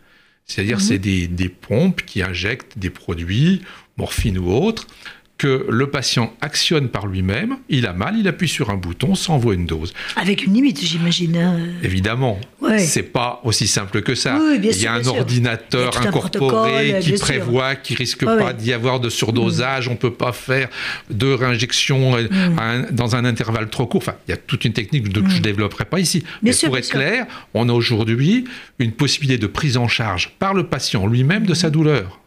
C'est-à-dire 0.46 0.78
Mhm. 0.78 0.82
c'est 0.82 0.98
des, 0.98 1.26
des 1.28 1.48
pompes 1.48 2.02
qui 2.02 2.22
injectent 2.22 2.76
des 2.76 2.90
produits, 2.90 3.62
morphine 3.98 4.36
ou 4.38 4.50
autres, 4.50 4.88
que 5.36 5.66
le 5.68 5.90
patient 5.90 6.32
actionne 6.40 6.88
par 6.88 7.06
lui-même, 7.08 7.56
il 7.68 7.86
a 7.86 7.92
mal, 7.92 8.14
il 8.16 8.28
appuie 8.28 8.48
sur 8.48 8.70
un 8.70 8.76
bouton, 8.76 9.14
s'envoie 9.16 9.54
une 9.54 9.66
dose. 9.66 9.92
Avec 10.14 10.46
une 10.46 10.54
limite, 10.54 10.80
j'imagine. 10.84 11.36
hein. 11.36 11.58
Évidemment, 11.82 12.38
Ouais. 12.60 12.78
c'est 12.78 13.02
pas 13.02 13.40
aussi 13.42 13.66
simple 13.66 14.00
que 14.02 14.14
ça. 14.14 14.38
Oui, 14.40 14.58
bien 14.60 14.70
il 14.70 14.76
y 14.76 14.80
sûr, 14.80 14.90
a 14.90 14.94
un 14.94 15.06
ordinateur 15.06 15.96
a 15.96 16.00
un 16.00 16.06
incorporé 16.06 16.96
qui 17.00 17.08
bien 17.08 17.16
sûr. 17.16 17.26
prévoit 17.26 17.74
qu'il 17.74 17.96
risque 17.96 18.22
Ouais, 18.22 18.38
pas 18.38 18.44
ouais. 18.46 18.54
d'y 18.54 18.72
avoir 18.72 19.00
de 19.00 19.08
surdosage, 19.08 19.88
on 19.88 19.96
peut 19.96 20.12
pas 20.12 20.32
faire 20.32 20.68
de 21.10 21.26
réinjection 21.32 22.16
euh, 22.16 22.28
Mm. 22.30 22.58
à 22.58 22.62
un- 22.70 22.82
dans 22.92 23.16
un 23.16 23.24
intervalle 23.24 23.68
trop 23.68 23.86
court. 23.86 24.02
Enfin, 24.02 24.14
il 24.28 24.30
y 24.30 24.34
a 24.34 24.36
toute 24.36 24.64
une 24.64 24.72
technique 24.72 25.08
de- 25.12 25.20
que 25.20 25.30
je 25.30 25.42
développerai 25.42 25.84
pas 25.84 25.98
ici. 25.98 26.22
Mais 26.42 26.52
sûr, 26.52 26.68
pour 26.68 26.78
être 26.78 26.88
clair, 26.90 27.26
on 27.54 27.68
a 27.68 27.72
aujourd'hui 27.72 28.44
une 28.78 28.92
possibilité 28.92 29.38
de 29.38 29.46
prise 29.48 29.76
en 29.76 29.88
charge 29.88 30.30
par 30.38 30.54
le 30.54 30.64
patient 30.66 31.06
lui-même 31.08 31.44
de 31.44 31.54
sa 31.54 31.70
douleur. 31.70 32.20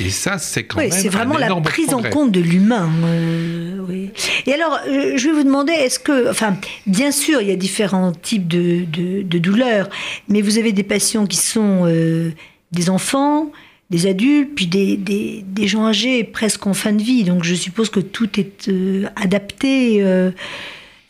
Et 0.00 0.10
ça, 0.10 0.38
c'est 0.38 0.64
quand 0.64 0.78
Oui, 0.78 0.88
même 0.90 0.92
c'est 0.92 1.08
vraiment 1.08 1.36
un 1.36 1.40
la 1.40 1.54
prise 1.60 1.92
en 1.92 2.02
compte 2.02 2.30
de 2.30 2.40
l'humain. 2.40 2.88
euh, 3.04 3.78
oui. 3.88 4.10
Et 4.46 4.52
alors, 4.54 4.78
euh, 4.86 5.16
je 5.16 5.26
vais 5.28 5.34
vous 5.34 5.42
demander, 5.44 5.72
est-ce 5.72 5.98
que, 5.98 6.30
enfin, 6.30 6.56
bien 6.86 7.10
sûr, 7.10 7.40
il 7.42 7.48
y 7.48 7.52
a 7.52 7.56
différents 7.56 8.12
types 8.12 8.46
de, 8.46 8.84
de, 8.84 9.22
de 9.22 9.38
douleurs, 9.38 9.88
mais 10.28 10.40
vous 10.40 10.58
avez 10.58 10.72
des 10.72 10.84
patients 10.84 11.26
qui 11.26 11.36
sont 11.38 11.82
euh, 11.86 12.30
des 12.70 12.90
enfants, 12.90 13.50
des 13.90 14.06
adultes, 14.06 14.50
puis 14.54 14.66
des, 14.66 14.96
des, 14.96 15.44
des 15.46 15.66
gens 15.66 15.86
âgés 15.86 16.22
presque 16.22 16.66
en 16.66 16.74
fin 16.74 16.92
de 16.92 17.02
vie. 17.02 17.24
Donc, 17.24 17.42
je 17.42 17.54
suppose 17.54 17.90
que 17.90 18.00
tout 18.00 18.38
est 18.38 18.68
euh, 18.68 19.06
adapté. 19.16 20.04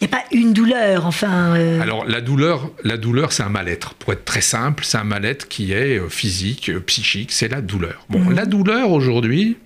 Il 0.00 0.06
n'y 0.06 0.14
a 0.14 0.16
pas 0.16 0.24
une 0.30 0.52
douleur, 0.52 1.06
enfin. 1.06 1.56
euh, 1.56 1.80
Alors 1.80 2.04
la 2.04 2.20
douleur, 2.20 2.70
la 2.84 2.96
douleur, 2.96 3.32
c'est 3.32 3.42
un 3.42 3.48
mal-être. 3.48 3.94
Pour 3.94 4.12
être 4.12 4.24
très 4.24 4.40
simple, 4.40 4.84
c'est 4.84 4.98
un 4.98 5.04
mal-être 5.04 5.48
qui 5.48 5.72
est 5.72 5.98
euh, 5.98 6.08
physique, 6.08 6.68
euh, 6.70 6.78
psychique, 6.80 7.32
c'est 7.32 7.48
la 7.48 7.60
douleur. 7.60 8.06
Bon, 8.08 8.20
Mhm. 8.20 8.32
la 8.34 8.46
douleur 8.46 8.92
aujourd'hui, 8.92 9.56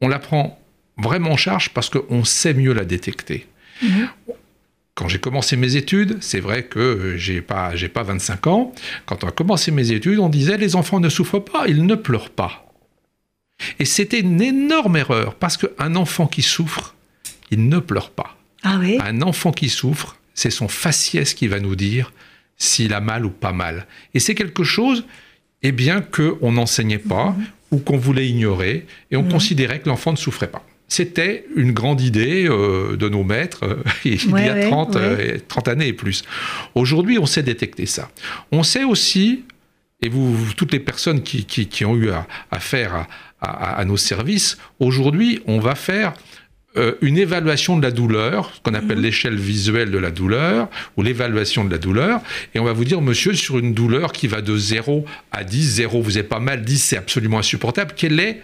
on 0.00 0.08
la 0.08 0.18
prend 0.18 0.58
vraiment 0.96 1.32
en 1.32 1.36
charge 1.36 1.70
parce 1.70 1.90
qu'on 1.90 2.24
sait 2.24 2.54
mieux 2.54 2.72
la 2.72 2.84
détecter. 2.86 3.46
Mhm. 3.82 4.08
Quand 4.94 5.08
j'ai 5.08 5.18
commencé 5.18 5.56
mes 5.56 5.76
études, 5.76 6.18
c'est 6.22 6.40
vrai 6.40 6.64
que 6.64 7.16
j'ai 7.16 7.40
pas, 7.42 7.74
j'ai 7.76 7.88
pas 7.88 8.02
25 8.02 8.46
ans. 8.46 8.72
Quand 9.06 9.22
on 9.24 9.28
a 9.28 9.32
commencé 9.32 9.70
mes 9.70 9.90
études, 9.90 10.18
on 10.18 10.28
disait 10.28 10.56
les 10.58 10.76
enfants 10.76 11.00
ne 11.00 11.08
souffrent 11.08 11.40
pas, 11.44 11.64
ils 11.66 11.84
ne 11.84 11.94
pleurent 11.94 12.30
pas. 12.30 12.66
Et 13.78 13.84
c'était 13.84 14.20
une 14.20 14.40
énorme 14.42 14.96
erreur 14.96 15.34
parce 15.34 15.56
qu'un 15.56 15.94
enfant 15.96 16.26
qui 16.26 16.42
souffre, 16.42 16.94
il 17.50 17.68
ne 17.68 17.78
pleure 17.78 18.10
pas. 18.10 18.36
Ah 18.62 18.78
oui 18.80 18.98
Un 19.04 19.22
enfant 19.22 19.52
qui 19.52 19.68
souffre, 19.68 20.16
c'est 20.34 20.50
son 20.50 20.68
faciès 20.68 21.34
qui 21.34 21.48
va 21.48 21.60
nous 21.60 21.76
dire 21.76 22.12
s'il 22.56 22.94
a 22.94 23.00
mal 23.00 23.26
ou 23.26 23.30
pas 23.30 23.52
mal. 23.52 23.86
Et 24.14 24.20
c'est 24.20 24.34
quelque 24.34 24.64
chose, 24.64 25.04
eh 25.62 25.72
bien, 25.72 26.00
qu'on 26.00 26.52
n'enseignait 26.52 26.98
pas 26.98 27.34
ou 27.70 27.78
qu'on 27.78 27.96
voulait 27.96 28.28
ignorer 28.28 28.86
et 29.10 29.16
on 29.16 29.24
considérait 29.24 29.80
que 29.80 29.88
l'enfant 29.88 30.12
ne 30.12 30.16
souffrait 30.16 30.50
pas. 30.50 30.64
C'était 30.86 31.46
une 31.56 31.72
grande 31.72 32.02
idée 32.02 32.46
euh, 32.46 32.96
de 32.96 33.08
nos 33.08 33.24
maîtres 33.24 33.64
euh, 33.64 33.82
il 34.04 34.30
y 34.30 34.48
a 34.48 34.68
30, 34.68 34.98
30 35.48 35.68
années 35.68 35.88
et 35.88 35.92
plus. 35.92 36.22
Aujourd'hui, 36.74 37.18
on 37.18 37.26
sait 37.26 37.42
détecter 37.42 37.86
ça. 37.86 38.10
On 38.52 38.62
sait 38.62 38.84
aussi, 38.84 39.44
et 40.02 40.10
vous, 40.10 40.36
toutes 40.54 40.72
les 40.72 40.80
personnes 40.80 41.22
qui, 41.22 41.46
qui, 41.46 41.84
ont 41.86 41.96
eu 41.96 42.10
affaire 42.50 42.94
à, 42.94 43.08
à, 43.40 43.76
à, 43.76 43.84
nos 43.86 43.96
services, 43.96 44.58
aujourd'hui, 44.80 45.40
on 45.46 45.60
va 45.60 45.74
faire 45.74 46.12
euh, 46.78 46.94
une 47.02 47.18
évaluation 47.18 47.76
de 47.76 47.82
la 47.82 47.90
douleur, 47.90 48.50
ce 48.54 48.60
qu'on 48.62 48.72
appelle 48.72 48.96
mhm. 48.96 49.02
l'échelle 49.02 49.36
visuelle 49.36 49.90
de 49.90 49.98
la 49.98 50.10
douleur, 50.10 50.70
ou 50.96 51.02
l'évaluation 51.02 51.64
de 51.66 51.70
la 51.70 51.76
douleur, 51.76 52.20
et 52.54 52.60
on 52.60 52.64
va 52.64 52.72
vous 52.72 52.86
dire, 52.86 53.02
monsieur, 53.02 53.34
sur 53.34 53.58
une 53.58 53.74
douleur 53.74 54.12
qui 54.12 54.26
va 54.26 54.40
de 54.40 54.56
0 54.56 55.04
à 55.32 55.44
10, 55.44 55.74
0 55.74 56.00
vous 56.00 56.16
êtes 56.16 56.30
pas 56.30 56.40
mal, 56.40 56.62
10 56.62 56.78
c'est 56.82 56.96
absolument 56.96 57.38
insupportable, 57.38 57.92
quel 57.94 58.18
est 58.20 58.40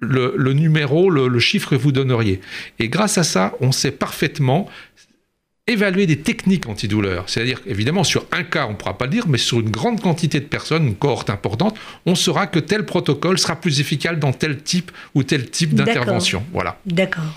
le, 0.00 0.52
numéro, 0.52 1.10
le, 1.10 1.38
chiffre 1.38 1.70
que 1.70 1.74
vous 1.76 1.92
donneriez? 1.92 2.40
Et 2.80 2.88
grâce 2.88 3.18
à 3.18 3.22
ça, 3.22 3.54
on 3.60 3.70
sait 3.70 3.92
parfaitement 3.92 4.68
évaluer 5.68 6.06
des 6.06 6.18
techniques 6.18 6.66
antidouleurs. 6.66 7.28
C'est-à-dire, 7.28 7.60
évidemment, 7.66 8.02
sur 8.02 8.26
un 8.32 8.42
cas, 8.42 8.66
on 8.66 8.70
ne 8.70 8.76
pourra 8.76 8.98
pas 8.98 9.04
le 9.04 9.12
dire, 9.12 9.28
mais 9.28 9.38
sur 9.38 9.60
une 9.60 9.70
grande 9.70 10.00
quantité 10.00 10.40
de 10.40 10.46
personnes, 10.46 10.88
une 10.88 10.96
cohorte 10.96 11.30
importante, 11.30 11.78
on 12.04 12.16
saura 12.16 12.48
que 12.48 12.58
tel 12.58 12.84
protocole 12.84 13.38
sera 13.38 13.54
plus 13.54 13.78
efficace 13.78 14.18
dans 14.18 14.32
tel 14.32 14.60
type 14.60 14.90
ou 15.14 15.22
tel 15.22 15.48
type 15.48 15.74
d'intervention. 15.74 16.42
Voilà. 16.52 16.80
D'accord. 16.84 17.32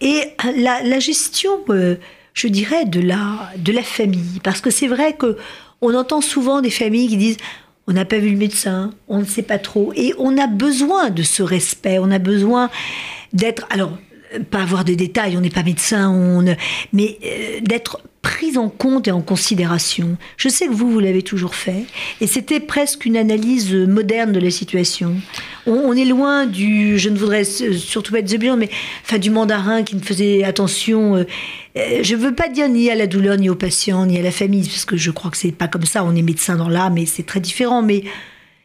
Et 0.00 0.22
la, 0.56 0.98
gestion, 0.98 1.60
euh, 1.68 1.96
je 2.34 2.48
dirais, 2.48 2.84
de 2.84 3.00
la, 3.00 3.50
de 3.56 3.72
la 3.72 3.82
famille, 3.82 4.40
parce 4.42 4.60
que 4.60 4.70
c'est 4.70 4.88
vrai 4.88 5.14
que 5.14 5.36
on 5.82 5.94
entend 5.94 6.20
souvent 6.20 6.60
des 6.60 6.70
familles 6.70 7.08
qui 7.08 7.16
disent 7.16 7.38
on 7.86 7.92
n'a 7.92 8.04
pas 8.04 8.18
vu 8.18 8.30
le 8.30 8.36
médecin, 8.36 8.92
on 9.08 9.18
ne 9.18 9.24
sait 9.24 9.42
pas 9.42 9.58
trop, 9.58 9.92
et 9.96 10.14
on 10.18 10.38
a 10.38 10.46
besoin 10.46 11.10
de 11.10 11.22
ce 11.22 11.42
respect, 11.42 11.98
on 11.98 12.10
a 12.10 12.18
besoin 12.18 12.70
d'être, 13.32 13.66
alors 13.70 13.96
pas 14.50 14.62
avoir 14.62 14.84
de 14.84 14.94
détails, 14.94 15.36
on 15.36 15.40
n'est 15.40 15.50
pas 15.50 15.62
médecin, 15.62 16.08
on, 16.10 16.44
mais 16.92 17.18
euh, 17.24 17.60
d'être 17.62 18.00
prise 18.22 18.58
en 18.58 18.68
compte 18.68 19.08
et 19.08 19.12
en 19.12 19.22
considération. 19.22 20.16
Je 20.36 20.48
sais 20.48 20.66
que 20.66 20.72
vous, 20.72 20.90
vous 20.90 21.00
l'avez 21.00 21.22
toujours 21.22 21.54
fait, 21.54 21.84
et 22.20 22.26
c'était 22.26 22.60
presque 22.60 23.06
une 23.06 23.16
analyse 23.16 23.74
moderne 23.74 24.32
de 24.32 24.40
la 24.40 24.50
situation. 24.50 25.16
On, 25.66 25.92
est 25.92 26.04
loin 26.04 26.46
du, 26.46 26.98
je 26.98 27.08
ne 27.08 27.18
voudrais 27.18 27.44
surtout 27.44 28.12
pas 28.12 28.18
être 28.20 28.36
bien, 28.36 28.56
mais 28.56 28.68
enfin 29.04 29.18
du 29.18 29.30
mandarin 29.30 29.82
qui 29.82 29.96
ne 29.96 30.02
faisait 30.02 30.44
attention. 30.44 31.16
Euh, 31.16 31.24
euh, 31.76 32.00
je 32.02 32.14
ne 32.14 32.20
veux 32.20 32.34
pas 32.34 32.48
dire 32.48 32.68
ni 32.68 32.90
à 32.90 32.94
la 32.94 33.06
douleur, 33.06 33.36
ni 33.36 33.48
aux 33.48 33.54
patients, 33.54 34.06
ni 34.06 34.18
à 34.18 34.22
la 34.22 34.32
famille, 34.32 34.68
parce 34.68 34.84
que 34.84 34.96
je 34.96 35.10
crois 35.10 35.30
que 35.30 35.36
c'est 35.36 35.52
pas 35.52 35.68
comme 35.68 35.86
ça. 35.86 36.04
On 36.04 36.14
est 36.14 36.22
médecin 36.22 36.56
dans 36.56 36.68
l'âme, 36.68 36.98
et 36.98 37.06
c'est 37.06 37.26
très 37.26 37.40
différent. 37.40 37.82
Mais 37.82 38.04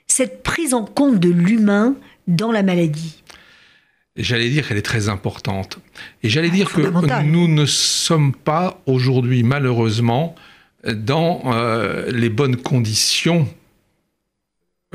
cette 0.08 0.44
prise 0.44 0.74
en 0.74 0.84
compte 0.84 1.20
de 1.20 1.30
l'humain 1.30 1.96
dans 2.28 2.52
la 2.52 2.64
maladie 2.64 3.24
j'allais 4.24 4.50
dire 4.50 4.68
qu'elle 4.68 4.78
est 4.78 4.82
très 4.82 5.10
importante. 5.10 5.80
Et 6.24 6.30
j'allais 6.30 6.50
dire 6.50 6.72
que 6.72 6.82
nous 7.24 7.48
ne 7.48 7.66
sommes 7.66 8.34
pas 8.34 8.82
aujourd'hui, 8.86 9.44
malheureusement, 9.44 10.36
dans 10.94 11.42
euh, 11.48 12.12
les 12.12 12.30
bonnes 12.30 12.58
conditions. 12.58 13.48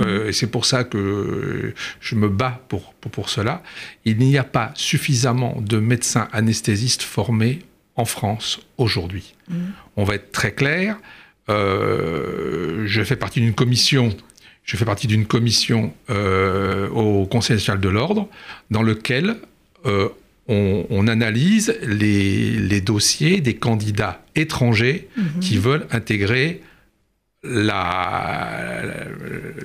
Euh, 0.01 0.29
et 0.29 0.33
c'est 0.33 0.47
pour 0.47 0.65
ça 0.65 0.85
que 0.85 1.75
je 2.01 2.15
me 2.15 2.29
bats 2.29 2.63
pour, 2.69 2.95
pour, 2.95 3.29
cela. 3.29 3.63
Il 4.05 4.19
n'y 4.19 4.39
a 4.39 4.45
pas 4.45 4.73
suffisamment 4.75 5.61
de 5.61 5.79
médecins 5.79 6.29
anesthésistes 6.33 7.03
formés 7.03 7.61
en 7.97 8.05
France 8.05 8.61
aujourd'hui. 8.79 9.35
Mmh. 9.49 9.57
On 9.97 10.05
va 10.05 10.15
être 10.15 10.33
très 10.33 10.53
clair. 10.53 10.97
Euh, 11.51 12.85
je 12.87 13.03
fais 13.03 13.17
partie 13.17 13.41
d'une 13.41 13.55
commission 13.55 14.17
je 14.65 14.77
fais 14.77 14.85
partie 14.85 15.07
d'une 15.07 15.27
commission 15.27 15.93
euh, 16.11 16.89
au 16.91 17.27
Conseil 17.27 17.57
national 17.57 17.81
de 17.81 17.89
l'ordre 17.89 18.29
dans 18.71 18.83
lequel 18.83 19.37
euh, 19.87 20.09
on, 20.49 21.07
analyse 21.07 21.77
les, 21.83 22.81
dossiers 22.81 23.41
des 23.41 23.55
candidats 23.55 24.25
étrangers 24.35 25.09
mhm. 25.17 25.41
qui 25.41 25.59
veulent 25.59 25.87
intégrer 25.93 26.61
la, 27.45 28.93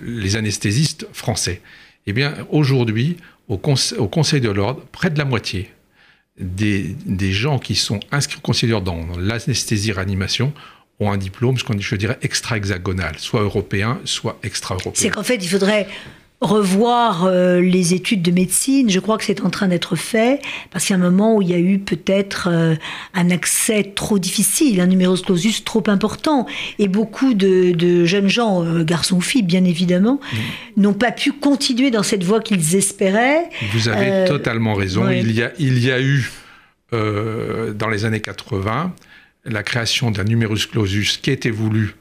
les 0.04 0.36
anesthésistes 0.36 1.08
français. 1.12 1.62
Eh 2.06 2.14
bien, 2.14 2.36
aujourd'hui, 2.52 3.18
au, 3.48 3.56
au, 3.56 4.08
Conseil 4.08 4.42
de 4.42 4.50
l'ordre, 4.50 4.82
près 4.92 5.10
de 5.10 5.18
la 5.18 5.26
moitié 5.26 5.72
des, 6.40 6.96
des, 7.06 7.32
gens 7.32 7.60
qui 7.60 7.76
sont 7.76 8.00
inscrits 8.12 8.38
au 8.38 8.42
Conseil 8.42 8.68
de 8.68 8.74
l'ordre 8.74 8.92
dans 8.92 9.18
l'anesthésie-réanimation 9.18 10.54
ont 11.00 11.12
un 11.12 11.18
diplôme, 11.18 11.58
ce 11.58 11.64
qu'on 11.64 11.78
je 11.78 11.96
dirais, 11.96 12.18
extra-hexagonal, 12.22 13.16
soit 13.18 13.42
européen, 13.42 14.00
soit 14.06 14.40
extra-européen. 14.44 14.94
C'est 14.96 15.10
qu'en 15.10 15.24
fait, 15.24 15.36
il 15.36 15.50
faudrait 15.50 15.88
revoir 16.42 17.26
euh, 17.26 17.62
les 17.62 17.94
études 17.94 18.22
de 18.22 18.32
médecine. 18.32 18.90
Je 18.90 19.00
crois 19.00 19.18
que 19.18 19.24
c'est 19.24 19.42
en 19.42 19.50
train 19.50 19.68
d'être 19.68 19.96
fait, 19.96 20.42
parce 20.72 20.86
qu'il 20.86 20.96
y 20.96 21.00
a 21.00 21.02
un 21.02 21.10
moment 21.10 21.36
où 21.36 21.42
il 21.42 21.50
y 21.50 21.54
a 21.54 21.60
eu 21.60 21.80
peut-être 21.80 22.50
euh, 22.52 22.76
un 23.14 23.30
accès 23.32 23.94
trop 23.96 24.20
difficile, 24.20 24.80
un 24.82 24.88
numerus 24.88 25.22
clausus 25.22 25.64
trop 25.64 25.84
important, 25.88 26.46
et 26.78 26.88
beaucoup 26.88 27.34
de, 27.34 28.06
jeunes 28.06 28.30
gens, 28.30 28.64
euh, 28.64 28.84
garçons 28.84 29.18
ou 29.18 29.22
filles 29.22 29.44
bien 29.44 29.64
évidemment, 29.64 30.20
mm. 30.32 30.82
n'ont 30.82 30.94
pas 30.94 31.12
pu 31.12 31.32
continuer 31.32 31.90
dans 31.90 32.04
cette 32.04 32.24
voie 32.24 32.42
qu'ils 32.42 32.76
espéraient. 32.76 33.50
Vous 33.74 33.90
avez 33.90 34.28
totalement 34.28 34.76
raison. 34.76 35.10
Il, 35.10 35.32
y 35.32 35.42
a, 35.42 35.52
il 35.58 35.80
y 35.80 35.92
a 35.92 36.02
eu, 36.02 36.30
dans 36.92 37.90
les 37.90 38.06
années 38.06 38.22
80, 38.22 38.94
la 39.46 39.64
création 39.64 40.12
d'un 40.12 40.24
numerus 40.24 40.66
clausus 40.66 41.18
qui 41.18 41.32
était 41.32 41.52
voulu 41.52 41.96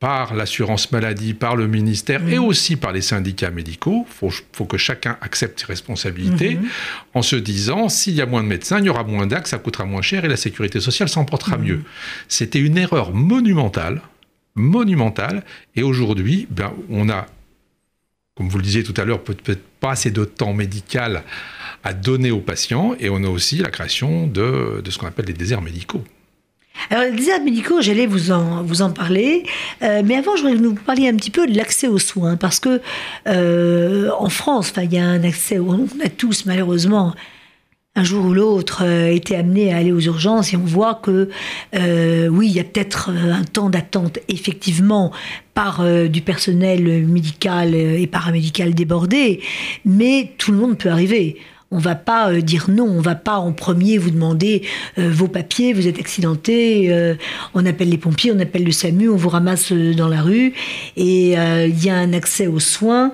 par 0.00 0.34
l'assurance 0.34 0.90
maladie, 0.92 1.34
par 1.34 1.56
le 1.56 1.68
ministère 1.68 2.26
et 2.26 2.38
mhm. 2.38 2.44
aussi 2.44 2.76
par 2.76 2.90
les 2.90 3.02
syndicats 3.02 3.50
médicaux. 3.50 4.06
Il 4.22 4.30
faut, 4.52 4.64
que 4.64 4.78
chacun 4.78 5.18
accepte 5.20 5.60
ses 5.60 5.66
responsabilités 5.66 6.56
mhm. 6.56 6.68
en 7.12 7.22
se 7.22 7.36
disant 7.36 7.90
s'il 7.90 8.14
y 8.14 8.22
a 8.22 8.26
moins 8.26 8.42
de 8.42 8.48
médecins, 8.48 8.78
il 8.78 8.86
y 8.86 8.88
aura 8.88 9.04
moins 9.04 9.26
d'actes, 9.26 9.48
ça 9.48 9.58
coûtera 9.58 9.84
moins 9.84 10.00
cher 10.00 10.24
et 10.24 10.28
la 10.28 10.38
sécurité 10.38 10.80
sociale 10.80 11.10
s'en 11.10 11.26
portera 11.26 11.58
mhm. 11.58 11.64
mieux. 11.64 11.80
C'était 12.28 12.60
une 12.60 12.78
erreur 12.78 13.12
monumentale, 13.12 14.00
monumentale. 14.54 15.44
Et 15.76 15.82
aujourd'hui, 15.82 16.48
ben, 16.50 16.72
on 16.88 17.10
a, 17.10 17.26
comme 18.36 18.48
vous 18.48 18.56
le 18.56 18.64
disiez 18.64 18.82
tout 18.82 18.94
à 18.96 19.04
l'heure, 19.04 19.22
peut-être 19.22 19.62
pas 19.80 19.90
assez 19.90 20.10
de 20.10 20.24
temps 20.24 20.54
médical 20.54 21.24
à 21.84 21.92
donner 21.92 22.30
aux 22.30 22.40
patients 22.40 22.94
et 22.98 23.10
on 23.10 23.22
a 23.22 23.28
aussi 23.28 23.58
la 23.58 23.70
création 23.70 24.26
de, 24.26 24.80
de 24.82 24.90
ce 24.90 24.96
qu'on 24.98 25.06
appelle 25.06 25.26
les 25.26 25.34
déserts 25.34 25.62
médicaux. 25.62 26.04
Alors, 26.88 27.04
les 27.04 27.12
déserts 27.12 27.42
médicaux, 27.42 27.80
j'allais 27.80 28.06
vous 28.06 28.32
en, 28.32 28.62
vous 28.62 28.82
en 28.82 28.90
parler, 28.90 29.44
euh, 29.82 30.02
mais 30.04 30.16
avant, 30.16 30.34
je 30.36 30.42
voudrais 30.42 30.58
nous 30.58 30.74
parler 30.74 31.08
un 31.08 31.14
petit 31.14 31.30
peu 31.30 31.46
de 31.46 31.56
l'accès 31.56 31.86
aux 31.86 31.98
soins, 31.98 32.36
parce 32.36 32.58
que 32.58 32.80
euh, 33.28 34.10
en 34.18 34.28
France, 34.28 34.72
il 34.82 34.92
y 34.92 34.98
a 34.98 35.04
un 35.04 35.22
accès, 35.22 35.58
on 35.58 35.86
a 36.04 36.08
tous 36.08 36.46
malheureusement 36.46 37.14
un 37.96 38.04
jour 38.04 38.24
ou 38.24 38.34
l'autre 38.34 38.82
euh, 38.84 39.12
été 39.12 39.36
amené 39.36 39.72
à 39.72 39.78
aller 39.78 39.92
aux 39.92 40.00
urgences 40.00 40.52
et 40.52 40.56
on 40.56 40.64
voit 40.64 40.94
que 40.94 41.28
oui, 41.74 42.46
il 42.48 42.52
y 42.52 42.60
a 42.60 42.64
peut-être 42.64 43.10
un 43.10 43.44
temps 43.44 43.68
d'attente 43.68 44.18
effectivement 44.28 45.12
par 45.54 45.84
du 46.08 46.22
personnel 46.22 47.06
médical 47.06 47.74
et 47.74 48.06
paramédical 48.06 48.74
débordé, 48.74 49.42
mais 49.84 50.32
tout 50.38 50.52
le 50.52 50.58
monde 50.58 50.78
peut 50.78 50.90
arriver. 50.90 51.36
On 51.72 51.78
va 51.78 51.94
pas 51.94 52.32
euh, 52.32 52.40
dire 52.40 52.66
non, 52.68 52.84
on 52.84 53.00
va 53.00 53.14
pas 53.14 53.36
en 53.36 53.52
premier 53.52 53.96
vous 53.96 54.10
demander 54.10 54.62
euh, 54.98 55.08
vos 55.08 55.28
papiers, 55.28 55.72
vous 55.72 55.86
êtes 55.86 56.00
accidenté, 56.00 56.92
euh, 56.92 57.14
on 57.54 57.64
appelle 57.64 57.90
les 57.90 57.98
pompiers, 57.98 58.32
on 58.32 58.40
appelle 58.40 58.64
le 58.64 58.72
SAMU, 58.72 59.08
on 59.08 59.16
vous 59.16 59.28
ramasse 59.28 59.72
dans 59.72 60.08
la 60.08 60.20
rue 60.20 60.52
et 60.96 61.32
il 61.34 61.84
y 61.84 61.90
a 61.90 61.94
un 61.94 62.12
accès 62.12 62.48
aux 62.48 62.58
soins 62.58 63.12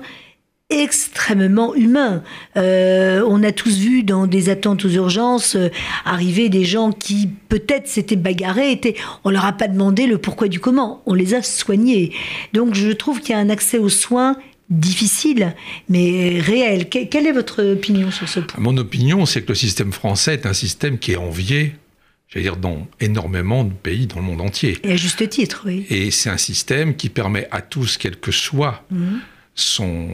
extrêmement 0.69 1.75
humain. 1.75 2.23
on 2.55 3.43
a 3.43 3.51
tous 3.51 3.77
vu 3.77 4.03
dans 4.03 4.27
des 4.27 4.49
attentes 4.49 4.83
aux 4.85 4.89
urgences 4.89 5.55
arriver 6.03 6.49
des 6.49 6.65
gens 6.65 6.91
qui 6.91 7.29
peut-être 7.49 7.87
s'étaient 7.87 8.15
bagarrés, 8.17 8.71
étaient, 8.71 8.95
on 9.23 9.29
leur 9.29 9.45
a 9.45 9.53
pas 9.53 9.67
demandé 9.67 10.07
le 10.07 10.17
pourquoi 10.17 10.47
du 10.47 10.59
comment, 10.59 11.03
on 11.05 11.13
les 11.13 11.35
a 11.35 11.41
soignés. 11.41 12.11
Donc 12.53 12.73
je 12.73 12.89
trouve 12.89 13.21
qu'il 13.21 13.31
y 13.31 13.33
a 13.33 13.39
un 13.39 13.49
accès 13.49 13.77
aux 13.77 13.89
soins 13.89 14.35
difficile, 14.69 15.55
mais 15.89 16.39
réel. 16.39 16.89
quelle 16.89 17.27
est 17.27 17.31
votre 17.31 17.63
opinion 17.63 18.11
sur 18.11 18.27
ce 18.27 18.39
point? 18.39 18.61
Mon 18.61 18.77
opinion, 18.77 19.25
c'est 19.25 19.41
que 19.41 19.49
le 19.49 19.55
système 19.55 19.91
français 19.91 20.33
est 20.33 20.45
un 20.45 20.53
système 20.53 20.99
qui 20.99 21.13
est 21.13 21.17
envié, 21.17 21.75
j'allais 22.27 22.43
dire, 22.43 22.57
dans 22.57 22.87
énormément 22.99 23.63
de 23.63 23.73
pays 23.73 24.07
dans 24.07 24.17
le 24.17 24.23
monde 24.23 24.41
entier. 24.41 24.77
Et 24.83 24.93
à 24.93 24.95
juste 24.95 25.27
titre, 25.29 25.63
oui. 25.65 25.85
Et 25.89 26.11
c'est 26.11 26.29
un 26.29 26.37
système 26.37 26.95
qui 26.95 27.09
permet 27.09 27.47
à 27.51 27.61
tous, 27.61 27.97
quel 27.97 28.17
que 28.17 28.31
soit 28.31 28.85
mhm. 28.91 29.19
Son, 29.57 30.07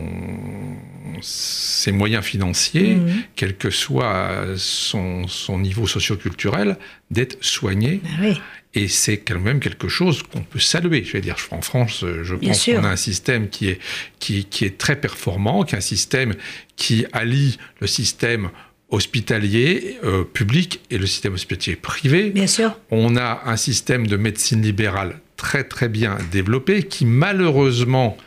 ses 1.22 1.92
moyens 1.92 2.24
financiers, 2.24 2.96
mhm. 2.96 3.24
quel 3.36 3.58
que 3.58 3.70
soit 3.70 4.46
son, 4.56 5.28
son 5.28 5.60
niveau 5.60 5.86
socioculturel, 5.86 6.78
d'être 7.12 7.38
soigné. 7.44 8.02
Ben 8.04 8.10
oui. 8.22 8.42
Et 8.76 8.88
c'est 8.88 9.18
quand 9.18 9.40
même 9.40 9.60
quelque 9.60 9.88
chose 9.88 10.24
qu'on 10.24 10.42
peut 10.42 10.60
saluer. 10.60 11.04
Je 11.04 11.12
vais 11.12 11.22
dire, 11.22 11.36
en 11.52 11.62
France, 11.62 12.04
je 12.24 12.34
pense 12.34 12.66
qu'on 12.66 12.84
a 12.84 12.90
un 12.90 12.96
système 12.96 13.50
qui 13.50 13.68
est, 13.68 13.80
qui, 14.18 14.46
qui 14.46 14.66
est 14.66 14.80
très 14.80 14.96
performant, 14.96 15.64
qui 15.64 15.76
est 15.76 15.78
un 15.78 15.82
système 15.82 16.34
qui 16.76 17.06
allie 17.12 17.60
le 17.82 17.86
système 17.86 18.50
hospitalier 18.90 20.00
euh, 20.04 20.24
public 20.24 20.80
et 20.90 20.98
le 20.98 21.06
système 21.06 21.34
hospitalier 21.34 21.76
privé. 21.76 22.30
Bien 22.32 22.48
sûr. 22.48 22.80
On 22.90 23.16
a 23.16 23.44
un 23.46 23.58
système 23.58 24.08
de 24.08 24.18
médecine 24.18 24.62
libérale 24.62 25.20
très 25.36 25.64
très 25.64 25.90
bien 25.90 26.18
développé 26.32 26.84
qui 26.84 27.06
malheureusement 27.06 28.18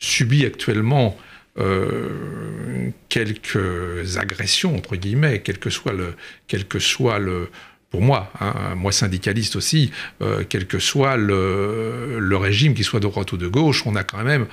subit 0.00 0.44
actuellement 0.44 1.16
euh, 1.58 2.90
quelques 3.08 4.16
agressions, 4.16 4.74
entre 4.76 4.96
guillemets, 4.96 5.40
quel 5.42 5.58
que 5.58 5.70
soit 5.70 5.92
le, 5.92 6.14
quel 6.48 6.66
que 6.66 6.78
soit 6.78 7.18
le, 7.18 7.50
pour 7.90 8.00
moi, 8.00 8.32
hein, 8.40 8.74
moi 8.76 8.92
syndicaliste 8.92 9.56
aussi, 9.56 9.90
euh, 10.22 10.44
quel 10.48 10.66
que 10.66 10.78
soit 10.78 11.16
le, 11.16 12.18
le, 12.18 12.36
régime, 12.36 12.74
qu'il 12.74 12.84
soit 12.84 13.00
de 13.00 13.08
droite 13.08 13.32
ou 13.32 13.36
de 13.36 13.48
gauche, 13.48 13.86
on 13.86 13.94
a 13.96 14.04
quand 14.04 14.24
même 14.24 14.46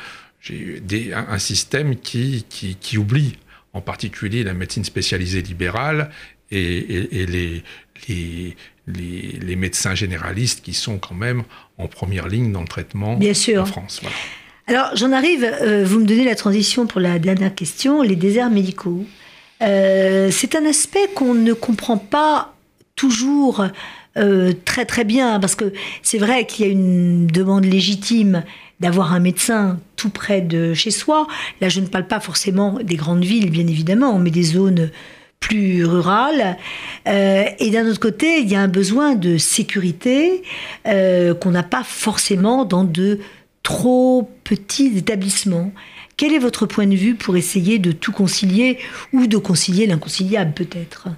des, 0.49 1.13
un, 1.13 1.27
un, 1.29 1.39
système 1.39 1.95
qui, 1.97 2.45
qui, 2.49 2.75
qui, 2.75 2.97
oublie 2.97 3.37
en 3.73 3.81
particulier 3.81 4.43
la 4.43 4.53
médecine 4.53 4.83
spécialisée 4.83 5.41
libérale 5.41 6.09
et, 6.51 6.59
et, 6.59 7.21
et 7.21 7.25
les, 7.25 7.63
les, 8.07 8.57
les, 8.87 9.39
les, 9.39 9.55
médecins 9.55 9.93
généralistes 9.93 10.63
qui 10.63 10.73
sont 10.73 10.97
quand 10.97 11.15
même 11.15 11.43
en 11.77 11.87
première 11.87 12.27
ligne 12.27 12.51
dans 12.51 12.61
le 12.61 12.67
traitement 12.67 13.17
Bien 13.17 13.33
sûr. 13.33 13.63
en 13.63 13.65
France. 13.65 13.99
Voilà. 14.01 14.15
Alors 14.69 14.89
j'en 14.95 15.13
arrive, 15.13 15.45
euh, 15.45 15.85
vous 15.85 15.99
me 15.99 16.05
donnez 16.05 16.25
la 16.25 16.35
transition 16.35 16.87
pour 16.87 16.99
la 16.99 17.19
dernière 17.19 17.55
question, 17.55 18.01
les 18.01 18.17
déserts 18.17 18.49
médicaux. 18.49 19.05
Euh, 19.61 20.29
c'est 20.29 20.55
un 20.55 20.65
aspect 20.65 21.07
qu'on 21.15 21.33
ne 21.33 21.53
comprend 21.53 21.97
pas 21.97 22.53
toujours 22.97 23.65
euh, 24.17 24.51
très 24.65 24.83
très 24.83 25.05
bien, 25.05 25.39
parce 25.39 25.55
que 25.55 25.71
c'est 26.03 26.17
vrai 26.17 26.45
qu'il 26.45 26.65
y 26.65 26.69
a 26.69 26.71
une 26.71 27.27
demande 27.27 27.63
légitime 27.63 28.43
d'avoir 28.81 29.13
un 29.13 29.21
médecin 29.21 29.79
tout 29.95 30.09
près 30.09 30.41
de 30.41 30.73
chez 30.73 30.91
soi. 30.91 31.27
Là, 31.61 31.69
je 31.69 31.79
ne 31.79 31.87
parle 31.87 32.07
pas 32.07 32.19
forcément 32.19 32.77
des 32.83 32.97
grandes 32.97 33.23
villes, 33.23 33.49
bien 33.49 33.67
évidemment, 33.67 34.19
mais 34.19 34.31
des 34.31 34.43
zones 34.43 34.91
plus 35.39 35.85
rurales. 35.85 36.57
Et 37.05 37.69
d'un 37.71 37.87
autre 37.87 37.99
côté, 37.99 38.41
il 38.41 38.51
y 38.51 38.55
a 38.55 38.61
un 38.61 38.67
besoin 38.67 39.15
de 39.15 39.37
sécurité 39.37 40.43
qu'on 40.83 41.51
n'a 41.51 41.63
pas 41.63 41.83
forcément 41.83 42.65
dans 42.65 42.83
de 42.83 43.19
trop 43.67 44.31
petits 44.45 44.97
établissements. 44.97 45.73
Quel 46.15 46.31
est 46.31 46.39
votre 46.39 46.65
point 46.65 46.87
de 46.87 46.95
vue 46.95 47.15
pour 47.15 47.35
essayer 47.35 47.79
de 47.79 47.91
tout 47.91 48.13
concilier 48.13 48.77
ou 49.11 49.27
de 49.27 49.35
concilier 49.35 49.87
l'inconciliable 49.87 50.53
peut-être? 50.53 51.09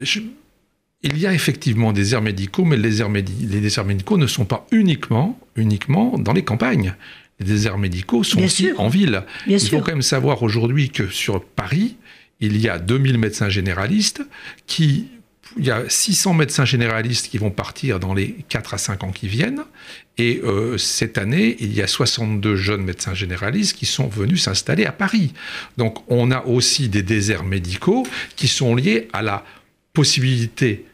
Je... 0.00 0.18
Il 1.04 1.16
y 1.16 1.28
a 1.28 1.32
effectivement 1.32 1.92
des 1.92 2.00
déserts 2.00 2.20
médicaux, 2.20 2.64
mais 2.64 2.74
les 2.76 2.82
déserts, 2.82 3.10
les 3.10 3.22
déserts 3.60 3.84
médicaux 3.84 4.18
ne 4.18 4.26
sont 4.26 4.44
pas 4.44 4.66
uniquement, 4.72 5.38
uniquement 5.54 6.18
dans 6.18 6.32
les 6.32 6.42
campagnes. 6.42 6.96
Les 7.38 7.46
déserts 7.46 7.78
médicaux 7.78 8.24
sont 8.24 8.38
Bien 8.38 8.46
aussi 8.46 8.64
sûr. 8.64 8.80
en 8.80 8.88
ville. 8.88 9.22
Bien 9.46 9.58
il 9.58 9.60
sûr. 9.60 9.78
faut 9.78 9.84
quand 9.84 9.92
même 9.92 10.02
savoir 10.02 10.42
aujourd'hui 10.42 10.90
que 10.90 11.06
sur 11.06 11.44
Paris, 11.44 11.96
il 12.40 12.60
y 12.60 12.68
a 12.68 12.80
2000 12.80 13.18
médecins 13.18 13.48
généralistes 13.48 14.22
qui 14.66 15.06
il 15.56 15.64
y 15.64 15.70
a 15.70 15.88
600 15.88 16.34
médecins 16.34 16.64
généralistes 16.64 17.28
qui 17.28 17.38
vont 17.38 17.50
partir 17.50 17.98
dans 18.00 18.14
les 18.14 18.36
4 18.48 18.74
à 18.74 18.78
5 18.78 19.04
ans 19.04 19.12
qui 19.12 19.28
viennent. 19.28 19.64
Et 20.18 20.40
euh, 20.44 20.76
cette 20.78 21.16
année, 21.16 21.56
il 21.60 21.72
y 21.72 21.80
a 21.80 21.86
62 21.86 22.56
jeunes 22.56 22.82
médecins 22.82 23.14
généralistes 23.14 23.76
qui 23.76 23.86
sont 23.86 24.08
venus 24.08 24.42
s'installer 24.44 24.84
à 24.84 24.92
Paris. 24.92 25.32
Donc 25.76 25.98
on 26.08 26.30
a 26.30 26.44
aussi 26.44 26.88
des 26.88 27.02
déserts 27.02 27.44
médicaux 27.44 28.06
qui 28.36 28.48
sont 28.48 28.74
liés 28.74 29.08
à 29.12 29.22
la 29.22 29.44
possibilité 29.92 30.87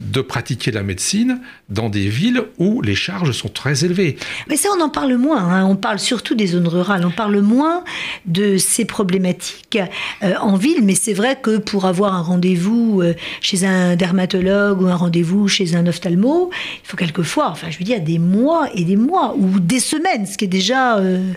de 0.00 0.20
pratiquer 0.20 0.70
la 0.72 0.82
médecine 0.82 1.40
dans 1.70 1.88
des 1.88 2.08
villes 2.08 2.42
où 2.58 2.82
les 2.82 2.94
charges 2.94 3.32
sont 3.32 3.48
très 3.48 3.84
élevées. 3.84 4.18
Mais 4.48 4.56
ça, 4.56 4.68
on 4.76 4.80
en 4.82 4.90
parle 4.90 5.16
moins. 5.16 5.38
Hein. 5.38 5.64
On 5.64 5.74
parle 5.74 5.98
surtout 5.98 6.34
des 6.34 6.48
zones 6.48 6.68
rurales. 6.68 7.04
On 7.06 7.10
parle 7.10 7.40
moins 7.40 7.82
de 8.26 8.58
ces 8.58 8.84
problématiques 8.84 9.78
euh, 10.22 10.34
en 10.38 10.56
ville. 10.56 10.82
Mais 10.82 10.94
c'est 10.94 11.14
vrai 11.14 11.38
que 11.40 11.56
pour 11.56 11.86
avoir 11.86 12.14
un 12.14 12.20
rendez-vous 12.20 13.00
euh, 13.00 13.14
chez 13.40 13.64
un 13.64 13.96
dermatologue 13.96 14.82
ou 14.82 14.86
un 14.86 14.96
rendez-vous 14.96 15.48
chez 15.48 15.74
un 15.74 15.86
ophtalmo, 15.86 16.50
il 16.52 16.86
faut 16.86 16.98
quelquefois, 16.98 17.48
enfin, 17.48 17.70
je 17.70 17.78
veux 17.78 17.84
dire, 17.84 18.02
des 18.02 18.18
mois 18.18 18.68
et 18.74 18.84
des 18.84 18.96
mois 18.96 19.34
ou 19.36 19.60
des 19.60 19.80
semaines, 19.80 20.26
ce 20.26 20.36
qui 20.36 20.44
est 20.44 20.48
déjà 20.48 20.98
euh, 20.98 21.32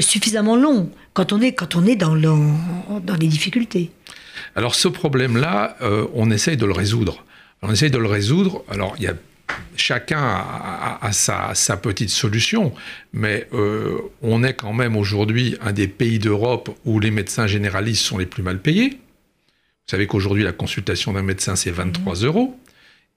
suffisamment 0.00 0.56
long 0.56 0.90
quand 1.14 1.32
on 1.32 1.40
est, 1.40 1.52
quand 1.52 1.74
on 1.74 1.86
est 1.86 1.96
dans, 1.96 2.14
le, 2.14 2.30
dans 3.02 3.16
les 3.18 3.28
difficultés. 3.28 3.90
Alors 4.56 4.74
ce 4.74 4.88
problème-là, 4.88 5.76
on 6.14 6.30
essaye 6.30 6.56
de 6.56 6.64
le 6.64 6.72
résoudre. 6.72 7.24
On 7.62 7.70
essaye 7.72 7.90
de 7.90 7.98
le 7.98 8.08
résoudre. 8.08 8.64
Alors, 8.68 8.94
il 8.98 9.04
y 9.04 9.06
a 9.06 9.14
chacun 9.76 10.20
a, 10.20 10.98
a, 11.00 11.06
a 11.06 11.12
sa, 11.12 11.54
sa, 11.54 11.76
petite 11.76 12.10
solution, 12.10 12.72
mais 13.12 13.48
euh, 13.52 13.98
on 14.22 14.42
est 14.42 14.54
quand 14.54 14.72
même 14.72 14.96
aujourd'hui 14.96 15.56
un 15.60 15.72
des 15.72 15.88
pays 15.88 16.18
d'Europe 16.18 16.70
où 16.84 17.00
les 17.00 17.10
médecins 17.10 17.46
généralistes 17.46 18.04
sont 18.04 18.18
les 18.18 18.26
plus 18.26 18.42
mal 18.42 18.60
payés. 18.60 18.90
Vous 18.90 19.90
savez 19.90 20.06
qu'aujourd'hui, 20.06 20.42
la 20.42 20.52
consultation 20.52 21.12
d'un 21.12 21.22
médecin, 21.22 21.56
c'est 21.56 21.70
23 21.70 22.14
mmh. 22.14 22.24
euros. 22.24 22.58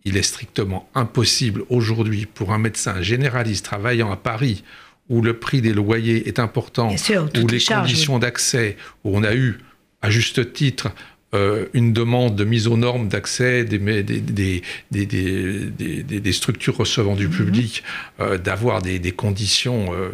Il 0.04 0.18
est 0.18 0.24
strictement 0.24 0.90
impossible 0.94 1.64
aujourd'hui 1.70 2.26
pour 2.26 2.52
un 2.54 2.60
médecin 2.60 3.02
généraliste 3.02 3.66
travaillant 3.66 4.12
à 4.12 4.18
Paris, 4.18 4.64
où 5.10 5.22
le 5.22 5.38
prix 5.38 5.62
des 5.62 5.74
loyers 5.74 6.28
est 6.28 6.40
important, 6.40 6.96
sûr, 6.98 7.30
où 7.36 7.48
les 7.48 7.60
conditions 7.60 8.16
oui. 8.16 8.20
d'accès, 8.20 8.78
où 9.04 9.16
on 9.18 9.24
a 9.24 9.36
eu, 9.36 9.60
à 10.02 10.10
juste 10.10 10.54
titre, 10.54 10.90
euh, 11.36 11.66
une 11.74 11.92
demande 11.92 12.36
de 12.36 12.46
mise 12.46 12.68
aux 12.68 12.78
normes 12.78 13.10
d'accès 13.10 13.66
des, 13.66 13.78
des, 14.04 14.22
des, 14.22 14.62
des, 14.96 16.34
structures 16.34 16.78
recevant 16.78 17.16
du 17.16 17.28
mmh. 17.28 17.32
public, 17.32 17.84
euh, 18.22 18.38
d'avoir 18.38 18.82
des, 18.82 19.12
conditions, 19.12 19.94
euh, 19.94 20.12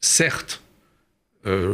certes, 0.00 0.62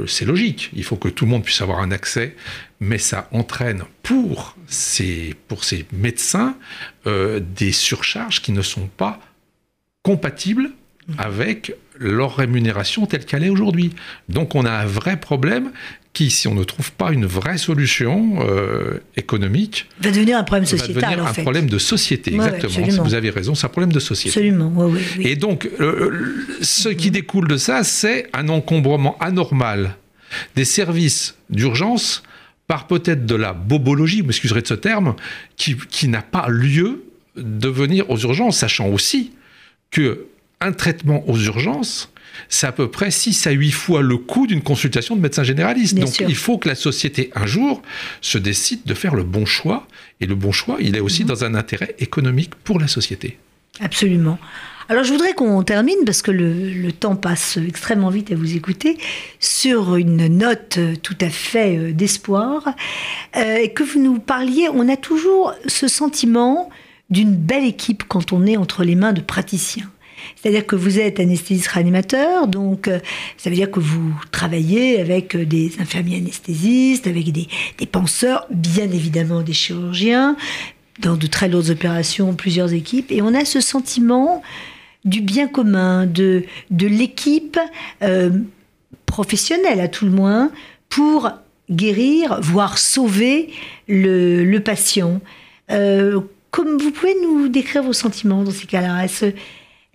c'est 0.07 0.25
logique, 0.25 0.71
il 0.75 0.85
faut 0.85 0.97
que 0.97 1.09
tout 1.09 1.25
le 1.25 1.33
monde 1.33 1.43
puisse 1.43 1.61
avoir 1.61 1.81
un 1.81 1.91
accès, 1.91 2.37
mais 2.79 2.99
ça 2.99 3.29
entraîne 3.33 3.83
pour 4.05 4.57
ces, 4.69 5.35
pour 5.49 5.65
ces 5.65 5.87
médecins 5.93 6.57
des 7.05 7.73
surcharges 7.73 8.43
qui 8.43 8.53
ne 8.53 8.63
sont 8.63 8.87
pas 8.87 9.21
compatibles 10.03 10.71
mmh. 11.09 11.13
avec 11.19 11.75
leur 11.99 12.37
rémunération 12.37 13.07
telle 13.07 13.25
qu'elle 13.25 13.45
est 13.45 13.49
aujourd'hui. 13.49 13.93
Donc 14.29 14.55
on 14.55 14.65
a 14.65 14.71
un 14.71 14.87
vrai 14.87 15.19
problème 15.19 15.71
qui, 16.13 16.31
si 16.31 16.49
on 16.49 16.55
ne 16.55 16.65
trouve 16.65 16.93
pas 16.93 17.13
une 17.13 17.27
vraie 17.27 17.59
solution 17.59 18.39
euh, 18.41 19.01
économique, 19.19 19.87
va 20.01 20.11
devenir 20.11 20.39
un 20.39 20.45
problème 20.45 20.65
sociétal. 20.65 20.95
Va 20.95 21.01
devenir 21.03 21.25
en 21.25 21.29
un 21.29 21.33
fait. 21.35 21.43
problème 21.43 21.69
de 21.69 21.79
société, 21.79 22.31
ouais, 22.31 22.37
exactement. 22.37 22.73
Absolument. 22.73 23.05
Vous 23.05 23.15
avez 23.15 23.29
raison, 23.29 23.55
c'est 23.55 23.67
un 23.67 23.69
problème 23.69 23.93
de 23.93 24.01
société. 24.01 24.31
Absolument, 24.31 24.69
ouais, 24.69 24.93
ouais, 24.93 25.03
oui. 25.19 25.27
Et 25.27 25.37
donc, 25.37 25.69
euh, 25.79 26.45
ce 26.63 26.89
qui 26.89 27.11
découle 27.11 27.49
de 27.49 27.59
ça, 27.59 27.85
c'est 27.85 28.31
un 28.33 28.49
encombrement 28.49 29.19
anormal 29.21 29.97
des 30.55 30.65
services 30.65 31.35
d'urgence 31.51 32.23
par 32.67 32.87
peut-être 32.87 33.27
de 33.27 33.35
la 33.35 33.53
bobologie, 33.53 34.23
vous 34.23 34.29
m'excuserez 34.29 34.63
de 34.63 34.67
ce 34.67 34.75
terme, 34.75 35.17
qui, 35.57 35.77
qui 35.77 36.09
n'a 36.09 36.23
pas 36.23 36.49
lieu 36.49 37.05
de 37.37 37.69
venir 37.69 38.09
aux 38.11 38.19
urgences, 38.19 38.57
sachant 38.57 38.89
aussi 38.89 39.33
que 39.91 40.27
un 40.61 40.73
traitement 40.73 41.29
aux 41.29 41.39
urgences, 41.39 42.11
c'est 42.49 42.67
à 42.67 42.73
peu 42.73 42.91
près 42.91 43.11
6 43.11 43.47
à 43.47 43.51
8 43.51 43.71
fois 43.71 44.03
le 44.03 44.17
coût 44.17 44.47
d'une 44.47 44.63
consultation 44.63 45.17
de 45.17 45.21
médecin 45.21 45.43
généraliste. 45.43 45.95
Bien 45.95 46.05
Donc 46.05 46.15
sûr. 46.15 46.29
il 46.29 46.37
faut 46.37 46.59
que 46.59 46.69
la 46.69 46.75
société, 46.75 47.31
un 47.35 47.47
jour, 47.47 47.83
se 48.21 48.39
décide 48.39 48.81
de 48.85 48.95
faire 48.95 49.15
le 49.15 49.23
bon 49.23 49.47
choix. 49.47 49.87
Et 50.21 50.27
le 50.27 50.35
bon 50.35 50.53
choix, 50.53 50.77
il 50.81 50.97
est 50.97 51.01
aussi 51.01 51.25
mmh. 51.25 51.29
dans 51.29 51.45
un 51.45 51.55
intérêt 51.55 51.95
économique 51.99 52.55
pour 52.55 52.79
la 52.79 52.89
société. 52.89 53.39
Absolument. 53.81 54.39
Alors 54.89 55.03
je 55.03 55.13
voudrais 55.13 55.33
qu'on 55.33 55.63
termine, 55.65 55.99
parce 56.05 56.23
que 56.23 56.31
le, 56.31 56.71
le, 56.71 56.93
temps 56.93 57.17
passe 57.17 57.57
extrêmement 57.57 58.09
vite 58.09 58.31
à 58.31 58.37
vous 58.37 58.55
écouter, 58.55 58.99
sur 59.41 59.97
une 59.97 60.29
note 60.29 60.79
tout 61.03 61.17
à 61.21 61.29
fait 61.29 61.77
euh, 61.77 61.93
d'espoir, 61.93 62.69
euh, 63.37 63.57
et 63.57 63.73
que 63.73 63.83
vous 63.83 64.01
nous 64.01 64.21
parliez, 64.21 64.69
on 64.73 64.89
a 64.89 64.97
toujours 64.97 65.55
ce 65.67 65.89
sentiment 65.89 66.71
d'une 67.11 67.35
belle 67.35 67.65
équipe 67.65 68.05
quand 68.07 68.33
on 68.33 68.47
est 68.47 68.57
entre 68.57 68.85
les 68.85 68.95
mains 68.95 69.13
de 69.13 69.21
praticiens. 69.21 69.91
C'est-à-dire 70.35 70.67
que 70.67 70.77
vous 70.77 70.99
êtes 70.99 71.21
anesthésiste 71.21 71.69
réanimateur, 71.69 72.49
donc 72.49 72.89
euh, 72.89 72.99
ça 73.37 73.51
veut 73.51 73.57
dire 73.57 73.71
que 73.71 73.81
vous 73.81 74.15
travaillez 74.33 75.01
avec 75.01 75.37
des 75.37 75.73
infirmiers 75.81 76.17
anesthésistes, 76.19 77.07
avec 77.07 77.33
des, 77.33 77.49
des 77.79 77.87
penseurs, 77.87 78.47
bien 78.51 78.91
évidemment 78.91 79.43
des 79.43 79.53
chirurgiens, 79.53 80.37
dans 81.01 81.17
de 81.17 81.27
très 81.27 81.49
lourdes 81.49 81.71
opérations, 81.71 82.35
plusieurs 82.35 82.73
équipes, 82.73 83.13
et 83.13 83.23
on 83.23 83.35
a 83.35 83.45
ce 83.45 83.61
sentiment 83.61 84.43
du 85.05 85.21
bien 85.21 85.47
commun, 85.47 86.07
de, 86.07 86.45
de 86.71 86.87
l'équipe 86.87 87.59
euh, 88.03 88.31
professionnelle 89.07 89.81
à 89.81 89.89
tout 89.89 90.05
le 90.05 90.11
moins, 90.11 90.51
pour 90.89 91.31
guérir, 91.71 92.41
voire 92.41 92.79
sauver 92.79 93.51
le, 93.89 94.45
le 94.45 94.61
patient. 94.61 95.21
Euh, 95.71 96.21
comme 96.51 96.79
vous 96.79 96.91
pouvez 96.91 97.15
nous 97.23 97.49
décrire 97.49 97.83
vos 97.83 97.93
sentiments 97.93 98.43
dans 98.43 98.51
ces 98.51 98.67
cas-là? 98.67 99.07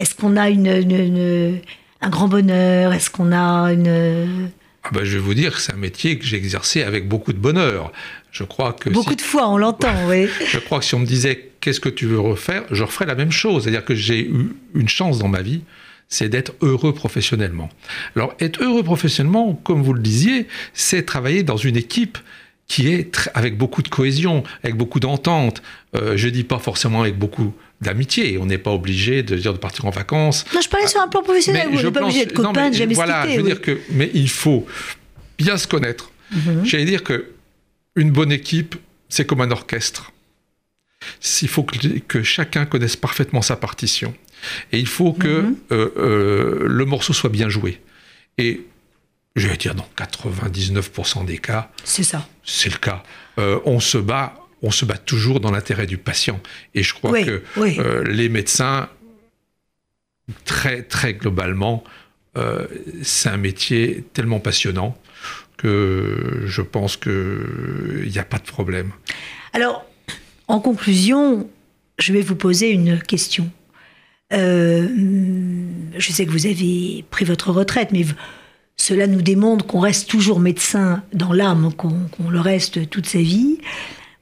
Est-ce 0.01 0.13
est 0.13 0.19
qu'on 0.19 0.35
a 0.35 0.49
une, 0.49 0.65
une, 0.65 0.91
une, 0.91 1.59
un 2.01 2.09
grand 2.09 2.27
bonheur? 2.27 2.91
Est-ce 2.91 3.11
qu'on 3.11 3.31
a 3.31 3.71
une... 3.71 4.49
Ah 4.83 4.89
ben, 4.91 5.03
je 5.03 5.17
vais 5.17 5.23
vous 5.23 5.35
dire 5.35 5.53
que 5.53 5.61
c'est 5.61 5.73
un 5.73 5.77
métier 5.77 6.17
que 6.17 6.25
j'ai 6.25 6.37
exercé 6.37 6.81
avec 6.81 7.07
beaucoup 7.07 7.33
de 7.33 7.37
bonheur. 7.37 7.91
Je 8.31 8.43
crois 8.43 8.73
que 8.73 8.89
beaucoup 8.89 9.11
si... 9.11 9.17
de 9.17 9.21
fois, 9.21 9.47
on 9.49 9.57
l'entend, 9.57 9.93
oui. 10.07 10.27
Je 10.47 10.57
crois 10.57 10.79
que 10.79 10.85
si 10.85 10.95
on 10.95 10.99
me 10.99 11.05
disait 11.05 11.51
qu'est-ce 11.59 11.79
que 11.79 11.89
tu 11.89 12.07
veux 12.07 12.19
refaire, 12.19 12.63
je 12.71 12.83
referais 12.83 13.05
la 13.05 13.13
même 13.13 13.31
chose. 13.31 13.63
C'est-à-dire 13.63 13.85
que 13.85 13.93
j'ai 13.93 14.27
eu 14.27 14.55
une 14.73 14.89
chance 14.89 15.19
dans 15.19 15.27
ma 15.27 15.43
vie, 15.43 15.61
c'est 16.09 16.29
d'être 16.29 16.53
heureux 16.61 16.95
professionnellement. 16.95 17.69
Alors, 18.15 18.33
être 18.39 18.63
heureux 18.63 18.83
professionnellement, 18.83 19.53
comme 19.53 19.83
vous 19.83 19.93
le 19.93 20.01
disiez, 20.01 20.47
c'est 20.73 21.05
travailler 21.05 21.43
dans 21.43 21.57
une 21.57 21.77
équipe 21.77 22.17
qui 22.67 22.87
est 22.87 23.29
avec 23.35 23.55
beaucoup 23.55 23.83
de 23.83 23.89
cohésion, 23.89 24.43
avec 24.63 24.75
beaucoup 24.77 24.99
d'entente. 24.99 25.61
Euh, 25.95 26.17
je 26.17 26.27
dis 26.27 26.43
pas 26.43 26.57
forcément 26.57 27.01
avec 27.01 27.19
beaucoup 27.19 27.53
d'amitié. 27.81 28.37
On 28.37 28.45
n'est 28.45 28.57
pas 28.57 28.71
obligé 28.71 29.23
de 29.23 29.35
dire 29.35 29.53
de 29.53 29.57
partir 29.57 29.85
en 29.85 29.89
vacances. 29.89 30.45
Non, 30.53 30.61
je 30.61 30.69
parlais 30.69 30.87
sur 30.87 31.01
un 31.01 31.07
plan 31.07 31.23
professionnel. 31.23 31.67
On 31.71 31.75
n'est 31.81 31.91
pas 31.91 32.01
obligé 32.01 32.25
d'être 32.25 32.33
copain, 32.35 32.69
de 32.69 32.75
jamais 32.75 32.93
voilà, 32.93 33.23
se 33.23 33.27
quitter, 33.27 33.33
je 33.37 33.41
veux 33.41 33.47
oui. 33.47 33.53
dire 33.53 33.61
que, 33.61 33.79
mais 33.91 34.11
il 34.13 34.29
faut 34.29 34.65
bien 35.37 35.57
se 35.57 35.67
connaître. 35.67 36.11
Mhm. 36.31 36.65
J'allais 36.65 36.85
dire 36.85 37.03
que 37.03 37.31
une 37.95 38.11
bonne 38.11 38.31
équipe, 38.31 38.75
c'est 39.09 39.25
comme 39.25 39.41
un 39.41 39.51
orchestre. 39.51 40.11
Il 41.41 41.47
faut 41.47 41.63
que, 41.63 41.75
que 41.99 42.23
chacun 42.23 42.65
connaisse 42.65 42.95
parfaitement 42.95 43.41
sa 43.41 43.55
partition. 43.55 44.13
Et 44.71 44.79
il 44.79 44.87
faut 44.87 45.13
que 45.13 45.41
Mhm. 45.41 45.55
euh, 45.71 45.89
euh, 45.97 46.67
le 46.67 46.85
morceau 46.85 47.13
soit 47.13 47.29
bien 47.29 47.49
joué. 47.49 47.81
Et 48.37 48.61
je 49.35 49.47
vais 49.47 49.57
dire, 49.57 49.75
dans 49.75 49.87
99% 49.95 51.23
des 51.25 51.37
cas, 51.37 51.69
C'est 51.83 52.03
ça. 52.03 52.27
c'est 52.43 52.71
le 52.71 52.77
cas. 52.77 53.03
Euh, 53.39 53.59
on 53.65 53.79
se 53.79 53.97
bat, 53.97 54.35
on 54.61 54.71
se 54.71 54.85
bat 54.85 54.97
toujours 54.97 55.39
dans 55.39 55.51
l'intérêt 55.51 55.87
du 55.87 55.97
patient. 55.97 56.39
Et 56.75 56.83
je 56.83 56.93
crois 56.93 57.11
Oui, 57.11 57.25
que 57.25 57.41
oui. 57.57 57.77
euh, 57.79 58.03
les 58.03 58.29
médecins, 58.29 58.89
très 60.45 60.83
très 60.83 61.13
globalement, 61.13 61.83
euh, 62.37 62.65
c'est 63.03 63.29
un 63.29 63.37
métier 63.37 64.03
tellement 64.13 64.39
passionnant 64.39 64.97
que 65.57 66.43
je 66.45 66.61
pense 66.61 66.97
qu'il 66.97 68.07
n'y 68.09 68.19
a 68.19 68.23
pas 68.23 68.37
de 68.37 68.43
problème. 68.47 68.91
Alors, 69.53 69.85
en 70.47 70.59
conclusion, 70.59 71.49
je 71.99 72.13
vais 72.13 72.21
vous 72.21 72.35
poser 72.35 72.69
une 72.71 73.01
question. 73.01 73.49
Euh, 74.33 74.87
je 75.97 76.11
sais 76.11 76.25
que 76.25 76.31
vous 76.31 76.45
avez 76.45 77.03
pris 77.11 77.25
votre 77.25 77.51
retraite, 77.51 77.89
mais 77.91 78.05
cela 78.77 79.05
nous 79.05 79.21
démontre 79.21 79.65
qu'on 79.67 79.81
reste 79.81 80.09
toujours 80.09 80.39
médecin 80.39 81.03
dans 81.13 81.33
l'âme, 81.33 81.73
qu'on 81.73 81.89
qu'on 82.11 82.29
le 82.29 82.39
reste 82.39 82.89
toute 82.89 83.05
sa 83.05 83.19
vie. 83.19 83.59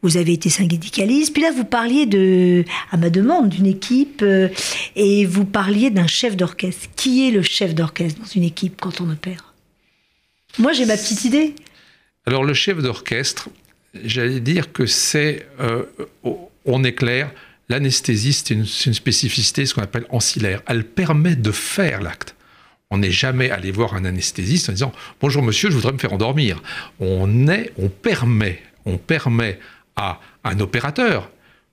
Vous 0.02 0.16
avez 0.16 0.32
été 0.32 0.50
syndicaliste, 0.50 1.34
puis 1.34 1.42
là 1.42 1.52
vous 1.52 1.66
parliez 1.66 2.06
de, 2.06 2.64
à 2.92 2.98
ma 2.98 3.10
demande, 3.10 3.50
d'une 3.50 3.66
équipe, 3.66 4.22
euh, 4.22 4.48
et 4.96 5.26
vous 5.26 5.44
parliez 5.44 5.90
d'un 5.90 6.08
chef 6.08 6.38
d'orchestre. 6.38 6.88
Qui 6.96 7.28
est 7.28 7.32
le 7.32 7.42
chef 7.42 7.76
d'orchestre 7.76 8.22
dans 8.22 8.28
une 8.28 8.44
équipe 8.44 8.80
quand 8.80 9.02
on 9.02 9.10
opère? 9.10 9.54
Moi 10.58 10.72
j'ai 10.72 10.86
ma 10.86 10.96
petite 10.96 11.26
idée. 11.26 11.54
Alors 12.26 12.46
le 12.46 12.54
chef 12.54 12.78
d'orchestre, 12.78 13.50
j'allais 14.04 14.40
dire 14.40 14.72
que 14.72 14.86
c'est, 14.86 15.48
euh, 15.60 15.84
on 16.66 16.84
est 16.86 16.94
clair, 16.94 17.32
l'anesthésiste, 17.68 18.48
c'est 18.48 18.54
une, 18.54 18.66
une 18.86 18.94
spécificité, 18.94 19.66
ce 19.66 19.74
qu'on 19.74 19.82
appelle 19.82 20.06
ancillaire. 20.12 20.62
Elle 20.68 20.86
permet 20.86 21.36
de 21.36 21.52
faire 21.52 22.02
l'acte. 22.02 22.36
On 22.90 23.00
n'est 23.00 23.12
jamais 23.12 23.52
allé 23.52 23.72
voir 23.72 23.94
un 23.94 24.06
anesthésiste 24.06 24.70
en 24.70 24.72
disant 24.72 24.94
bonjour 25.22 25.44
monsieur, 25.44 25.70
je 25.70 25.76
voudrais 25.76 25.92
me 25.92 26.00
faire 26.00 26.14
endormir. 26.14 26.64
On 27.00 27.48
est, 27.48 27.72
on 27.78 27.90
permet, 27.90 28.62
on 28.86 28.98
permet 28.98 29.60
à 30.00 30.20
un 30.52 30.60
opérateur, 30.60 31.30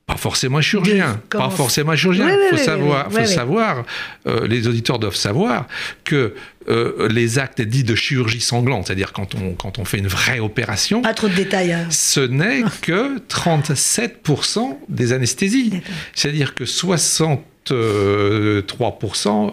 pas 0.06 0.16
forcément 0.16 0.58
un 0.58 0.60
chirurgien, 0.60 1.20
pas 1.30 1.50
forcément 1.50 1.90
un 1.92 1.96
chirurgien. 1.96 2.28
Il 2.28 2.34
oui, 2.36 2.40
faut 2.50 2.56
oui, 2.56 2.64
savoir, 2.64 3.08
oui, 3.10 3.16
faut 3.20 3.24
savoir, 3.26 3.84
euh, 4.28 4.46
les 4.46 4.68
auditeurs 4.68 4.98
doivent 5.00 5.16
savoir 5.16 5.66
que 6.04 6.34
euh, 6.68 7.08
les 7.08 7.38
actes 7.38 7.60
dits 7.60 7.82
de 7.84 7.94
chirurgie 7.96 8.40
sanglante, 8.40 8.86
c'est-à-dire 8.86 9.12
quand 9.12 9.34
on, 9.34 9.54
quand 9.54 9.78
on 9.80 9.84
fait 9.84 9.98
une 9.98 10.06
vraie 10.08 10.38
opération, 10.40 11.02
Pas 11.02 11.14
trop 11.14 11.28
de 11.28 11.34
détails. 11.34 11.72
hein. 11.72 11.86
ce 11.90 12.20
n'est 12.20 12.62
que 12.82 13.18
37% 13.28 14.78
des 14.88 15.12
anesthésies. 15.12 15.80
C'est-à-dire 16.14 16.54
que 16.54 16.64
63%, 16.64 19.52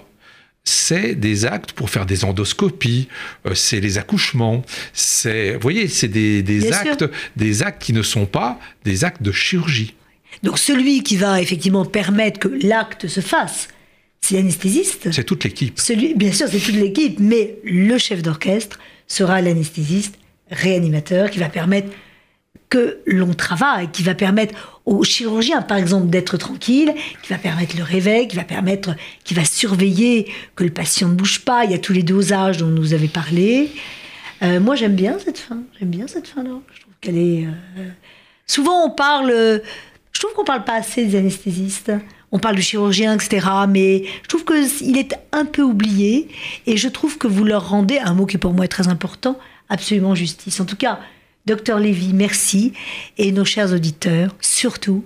c'est 0.63 1.15
des 1.15 1.45
actes 1.45 1.73
pour 1.73 1.89
faire 1.89 2.05
des 2.05 2.23
endoscopies, 2.23 3.07
euh, 3.45 3.53
c'est 3.53 3.79
les 3.79 3.97
accouchements, 3.97 4.63
c'est, 4.93 5.53
vous 5.53 5.61
voyez, 5.61 5.87
c'est 5.87 6.07
des, 6.07 6.41
des 6.41 6.61
sûr. 6.61 6.73
actes, 6.75 7.05
des 7.35 7.63
actes 7.63 7.81
qui 7.81 7.93
ne 7.93 8.01
sont 8.01 8.25
pas 8.25 8.59
des 8.85 9.03
actes 9.03 9.21
de 9.21 9.31
chirurgie. 9.31 9.95
Donc 10.41 10.57
celui 10.57 11.03
qui 11.03 11.15
va 11.15 11.41
effectivement 11.41 11.85
permettre 11.85 12.39
que 12.39 12.47
l'acte 12.47 13.07
se 13.07 13.21
fasse, 13.21 13.67
c'est 14.21 14.35
l'anesthésiste. 14.35 15.11
C'est 15.11 15.25
toute 15.25 15.43
l'équipe. 15.43 15.79
Celui, 15.79 16.15
bien 16.15 16.31
sûr, 16.31 16.47
c'est 16.49 16.59
toute 16.59 16.75
l'équipe, 16.75 17.19
mais 17.19 17.55
le 17.65 17.97
chef 17.97 18.21
d'orchestre 18.21 18.79
sera 19.07 19.41
l'anesthésiste 19.41 20.15
réanimateur 20.49 21.29
qui 21.29 21.39
va 21.39 21.49
permettre 21.49 21.89
que 22.69 22.99
l'on 23.05 23.33
travaille, 23.33 23.89
qui 23.91 24.01
va 24.03 24.15
permettre 24.15 24.81
au 24.85 25.03
chirurgien, 25.03 25.61
par 25.61 25.77
exemple, 25.77 26.07
d'être 26.07 26.37
tranquille, 26.37 26.93
qui 27.21 27.31
va 27.31 27.37
permettre 27.37 27.77
le 27.77 27.83
réveil, 27.83 28.27
qui 28.27 28.35
va 28.35 28.43
permettre, 28.43 28.95
qui 29.23 29.33
va 29.33 29.45
surveiller 29.45 30.31
que 30.55 30.63
le 30.63 30.71
patient 30.71 31.07
ne 31.07 31.13
bouge 31.13 31.41
pas. 31.45 31.65
Il 31.65 31.71
y 31.71 31.75
a 31.75 31.77
tous 31.79 31.93
les 31.93 32.03
dosages 32.03 32.57
dont 32.57 32.67
nous 32.67 32.93
avez 32.93 33.07
parlé. 33.07 33.71
Euh, 34.41 34.59
moi, 34.59 34.75
j'aime 34.75 34.95
bien 34.95 35.17
cette 35.23 35.37
fin. 35.37 35.59
J'aime 35.79 35.89
bien 35.89 36.07
cette 36.07 36.27
fin-là. 36.27 36.59
Je 36.73 36.81
trouve 36.81 36.93
qu'elle 36.99 37.17
est. 37.17 37.45
euh, 37.45 37.89
Souvent, 38.47 38.85
on 38.85 38.89
parle. 38.89 39.31
Je 40.11 40.19
trouve 40.19 40.33
qu'on 40.33 40.43
parle 40.43 40.63
pas 40.63 40.73
assez 40.75 41.05
des 41.05 41.17
anesthésistes. 41.17 41.91
On 42.31 42.39
parle 42.39 42.55
du 42.55 42.61
chirurgien, 42.63 43.13
etc. 43.13 43.47
Mais 43.69 44.03
je 44.23 44.27
trouve 44.27 44.43
qu'il 44.45 44.97
est 44.97 45.15
un 45.31 45.45
peu 45.45 45.61
oublié. 45.61 46.27
Et 46.65 46.75
je 46.75 46.89
trouve 46.89 47.17
que 47.17 47.27
vous 47.27 47.43
leur 47.43 47.69
rendez, 47.69 47.99
un 47.99 48.13
mot 48.15 48.25
qui 48.25 48.37
pour 48.39 48.53
moi 48.53 48.65
est 48.65 48.69
très 48.69 48.87
important, 48.87 49.37
absolument 49.69 50.15
justice. 50.15 50.59
En 50.59 50.65
tout 50.65 50.75
cas, 50.75 50.99
docteur 51.45 51.79
Lévy, 51.79 52.13
merci. 52.13 52.73
Et 53.17 53.31
nos 53.31 53.45
chers 53.45 53.73
auditeurs, 53.73 54.35
surtout, 54.41 55.05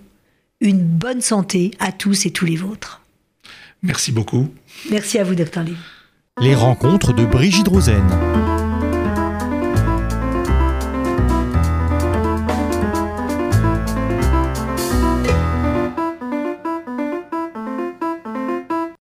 une 0.59 0.81
bonne 0.81 1.21
santé 1.21 1.71
à 1.79 1.91
tous 1.91 2.25
et 2.25 2.31
tous 2.31 2.45
les 2.45 2.55
vôtres. 2.55 3.01
Merci 3.83 4.11
beaucoup. 4.11 4.49
Merci 4.89 5.19
à 5.19 5.23
vous, 5.23 5.35
docteur 5.35 5.63
Lévy. 5.63 5.77
Les 6.39 6.55
rencontres 6.55 7.13
de 7.13 7.25
Brigitte 7.25 7.67
Rosen. 7.67 8.03